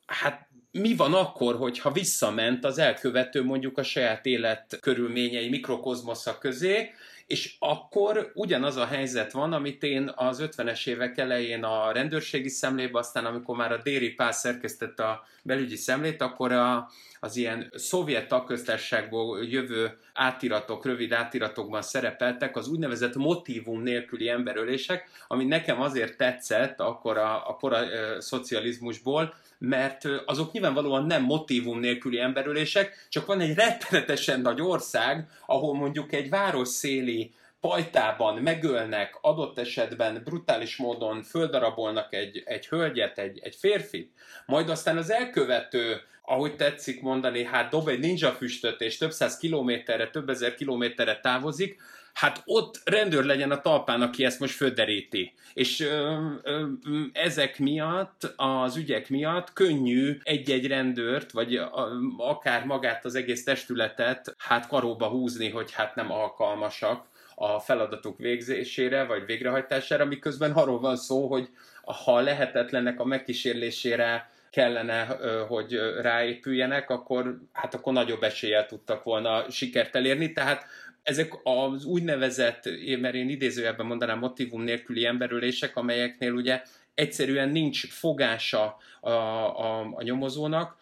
hát 0.07 0.51
mi 0.71 0.95
van 0.95 1.15
akkor, 1.15 1.57
hogyha 1.57 1.93
visszament 1.93 2.65
az 2.65 2.79
elkövető 2.79 3.43
mondjuk 3.43 3.79
a 3.79 3.83
saját 3.83 4.27
élet 4.27 4.79
körülményei 4.81 5.49
mikrokozmosza 5.49 6.39
közé, 6.39 6.91
és 7.27 7.57
akkor 7.59 8.33
ugyanaz 8.35 8.77
a 8.77 8.87
helyzet 8.87 9.33
van, 9.33 9.53
amit 9.53 9.83
én 9.83 10.13
az 10.15 10.43
50-es 10.43 10.87
évek 10.87 11.19
elején 11.19 11.65
a 11.65 11.93
rendőrségi 11.93 12.49
szemlébe, 12.49 12.99
aztán 12.99 13.25
amikor 13.25 13.57
már 13.57 13.73
a 13.73 13.83
Déri 13.83 14.11
Pál 14.11 14.33
szerkesztette 14.33 15.05
a 15.05 15.25
belügyi 15.43 15.77
szemlét, 15.77 16.23
akkor 16.23 16.53
a, 16.53 16.91
az 17.25 17.37
ilyen 17.37 17.71
szovjet 17.75 18.29
tagköztárságból 18.29 19.45
jövő 19.45 19.99
átiratok, 20.15 20.85
rövid 20.85 21.13
átiratokban 21.13 21.83
szerepeltek 21.83 22.57
az 22.57 22.69
úgynevezett 22.69 23.15
motivum 23.15 23.83
nélküli 23.83 24.29
emberölések, 24.29 25.09
ami 25.27 25.45
nekem 25.45 25.81
azért 25.81 26.17
tetszett 26.17 26.81
akkor 26.81 27.17
a, 27.19 27.49
a 27.49 27.57
kora 27.57 27.77
e, 27.77 28.21
szocializmusból, 28.21 29.35
mert 29.59 30.05
azok 30.27 30.53
nyilvánvalóan 30.53 31.07
nem 31.07 31.23
motivum 31.23 31.79
nélküli 31.79 32.21
emberölések, 32.21 33.07
csak 33.09 33.27
van 33.27 33.41
egy 33.41 33.55
rettenetesen 33.55 34.41
nagy 34.41 34.61
ország, 34.61 35.29
ahol 35.47 35.75
mondjuk 35.75 36.13
egy 36.13 36.29
város 36.29 36.69
széli 36.69 37.35
pajtában 37.61 38.39
megölnek, 38.39 39.19
adott 39.21 39.59
esetben 39.59 40.23
brutális 40.25 40.77
módon 40.77 41.23
földarabolnak 41.23 42.15
egy, 42.15 42.43
egy 42.45 42.67
hölgyet, 42.67 43.19
egy, 43.19 43.39
egy 43.43 43.55
férfit, 43.55 44.13
majd 44.47 44.69
aztán 44.69 44.97
az 44.97 45.11
elkövető, 45.11 46.01
ahogy 46.33 46.57
tetszik 46.57 47.03
mondani, 47.03 47.45
hát 47.45 47.71
dob 47.71 47.89
egy 47.89 47.99
ninja 47.99 48.31
füstöt, 48.31 48.81
és 48.81 48.97
több 48.97 49.11
száz 49.11 49.37
kilométerre, 49.37 50.11
több 50.11 50.29
ezer 50.29 50.55
kilométerre 50.55 51.21
távozik, 51.21 51.81
hát 52.13 52.43
ott 52.45 52.81
rendőr 52.85 53.25
legyen 53.25 53.51
a 53.51 53.61
talpán, 53.61 54.03
aki 54.03 54.25
ezt 54.25 54.41
most 54.41 54.55
föderíti. 54.55 55.33
És 55.55 55.81
ö, 55.81 56.17
ö, 56.43 56.67
ezek 57.13 57.59
miatt, 57.59 58.33
az 58.37 58.77
ügyek 58.77 59.09
miatt 59.09 59.53
könnyű 59.53 60.19
egy-egy 60.23 60.67
rendőrt, 60.67 61.31
vagy 61.33 61.57
a, 61.57 61.89
akár 62.17 62.65
magát 62.65 63.05
az 63.05 63.15
egész 63.15 63.45
testületet 63.45 64.35
hát 64.39 64.67
karóba 64.67 65.09
húzni, 65.09 65.51
hogy 65.51 65.73
hát 65.73 65.95
nem 65.95 66.13
alkalmasak 66.13 67.07
a 67.35 67.59
feladatok 67.59 68.19
végzésére, 68.19 69.05
vagy 69.05 69.27
végrehajtására, 69.27 70.05
miközben 70.05 70.53
arról 70.53 70.81
van 70.81 70.97
szó, 70.97 71.27
hogy 71.27 71.49
ha 71.83 72.21
lehetetlenek 72.21 73.01
a 73.01 73.05
megkísérlésére 73.05 74.31
kellene, 74.53 75.05
hogy 75.49 75.79
ráépüljenek, 76.01 76.91
akkor, 76.91 77.39
hát 77.53 77.75
akkor 77.75 77.93
nagyobb 77.93 78.23
eséllyel 78.23 78.67
tudtak 78.67 79.03
volna 79.03 79.51
sikert 79.51 79.97
elérni. 79.97 80.33
Tehát 80.33 80.65
ezek 81.03 81.33
az 81.43 81.85
úgynevezett, 81.85 82.69
mert 83.01 83.15
én 83.15 83.29
idézőjelben 83.29 83.87
mondanám 83.87 84.19
motivum 84.19 84.63
nélküli 84.63 85.07
emberülések, 85.07 85.77
amelyeknél 85.77 86.33
ugye 86.33 86.63
egyszerűen 86.95 87.49
nincs 87.49 87.87
fogása 87.87 88.77
a, 89.01 89.11
a, 89.11 89.81
a 89.95 90.03
nyomozónak, 90.03 90.77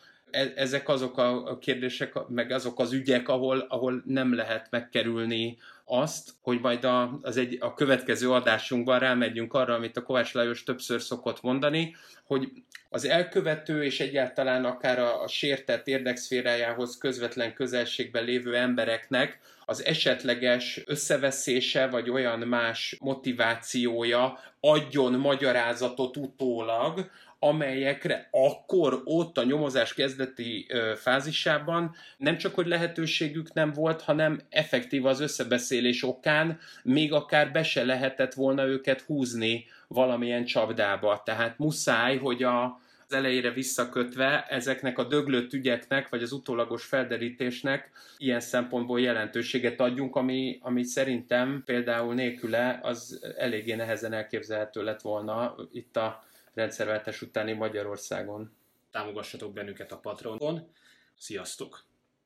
ezek 0.55 0.89
azok 0.89 1.19
a 1.19 1.59
kérdések, 1.61 2.13
meg 2.29 2.51
azok 2.51 2.79
az 2.79 2.93
ügyek, 2.93 3.29
ahol, 3.29 3.67
ahol 3.69 4.03
nem 4.07 4.35
lehet 4.35 4.67
megkerülni 4.71 5.59
azt, 5.85 6.31
hogy 6.43 6.61
majd 6.61 6.85
a, 6.85 7.19
az 7.23 7.37
egy, 7.37 7.57
a 7.61 7.75
következő 7.75 8.31
adásunkban 8.31 8.99
rámegyünk 8.99 9.55
arra, 9.55 9.75
amit 9.75 9.97
a 9.97 10.03
Kovács 10.03 10.35
Lajos 10.35 10.63
többször 10.63 11.01
szokott 11.01 11.43
mondani, 11.43 11.97
hogy 12.25 12.49
az 12.89 13.05
elkövető 13.05 13.85
és 13.85 14.01
egyáltalán 14.01 14.65
akár 14.65 14.99
a, 14.99 15.23
a 15.23 15.29
sértett 15.29 15.87
érdekszférájához 15.87 16.99
közvetlen 16.99 17.55
közelségben 17.55 18.25
lévő 18.25 18.57
embereknek 18.57 19.39
az 19.65 19.85
esetleges 19.85 20.83
összeveszése 20.87 21.87
vagy 21.87 22.11
olyan 22.11 22.39
más 22.39 22.97
motivációja 23.01 24.39
adjon 24.61 25.13
magyarázatot 25.13 26.17
utólag, 26.17 27.11
amelyekre 27.43 28.29
akkor 28.31 29.01
ott 29.05 29.39
a 29.39 29.45
nyomozás 29.45 29.95
kezdeti 29.95 30.67
fázisában 30.97 31.95
nem 32.17 32.37
csak, 32.37 32.55
hogy 32.55 32.67
lehetőségük 32.67 33.53
nem 33.53 33.73
volt, 33.73 34.03
hanem 34.03 34.41
effektív 34.51 35.07
az 35.07 35.21
összebeszélés 35.21 36.03
okán 36.03 36.59
még 36.83 37.13
akár 37.13 37.53
be 37.53 37.63
se 37.63 37.85
lehetett 37.85 38.35
volna 38.35 38.67
őket 38.67 39.01
húzni 39.01 39.65
valamilyen 39.89 40.45
csapdába. 40.45 41.23
Tehát 41.25 41.59
muszáj, 41.59 42.19
hogy 42.19 42.43
a, 42.43 42.65
az 43.09 43.13
elejére 43.13 43.51
visszakötve 43.51 44.47
ezeknek 44.49 44.99
a 44.99 45.05
döglött 45.05 45.53
ügyeknek, 45.53 46.09
vagy 46.09 46.23
az 46.23 46.33
utólagos 46.33 46.85
felderítésnek 46.85 47.91
ilyen 48.19 48.41
szempontból 48.41 49.01
jelentőséget 49.01 49.81
adjunk, 49.81 50.17
ami, 50.17 50.59
ami 50.63 50.85
szerintem 50.85 51.63
például 51.67 52.15
nélküle 52.15 52.79
az 52.83 53.33
eléggé 53.37 53.75
nehezen 53.75 54.13
elképzelhető 54.13 54.83
lett 54.83 55.01
volna 55.01 55.55
itt 55.73 55.97
a 55.97 56.29
rendszerváltás 56.55 57.23
utáni 57.23 57.53
Magyarországon. 57.53 58.57
Támogassatok 58.91 59.53
bennünket 59.53 59.93
a 59.93 59.99
Patronon. 59.99 60.73
Sziasztok! 61.19 61.85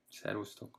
Szerusztok! 0.09 0.79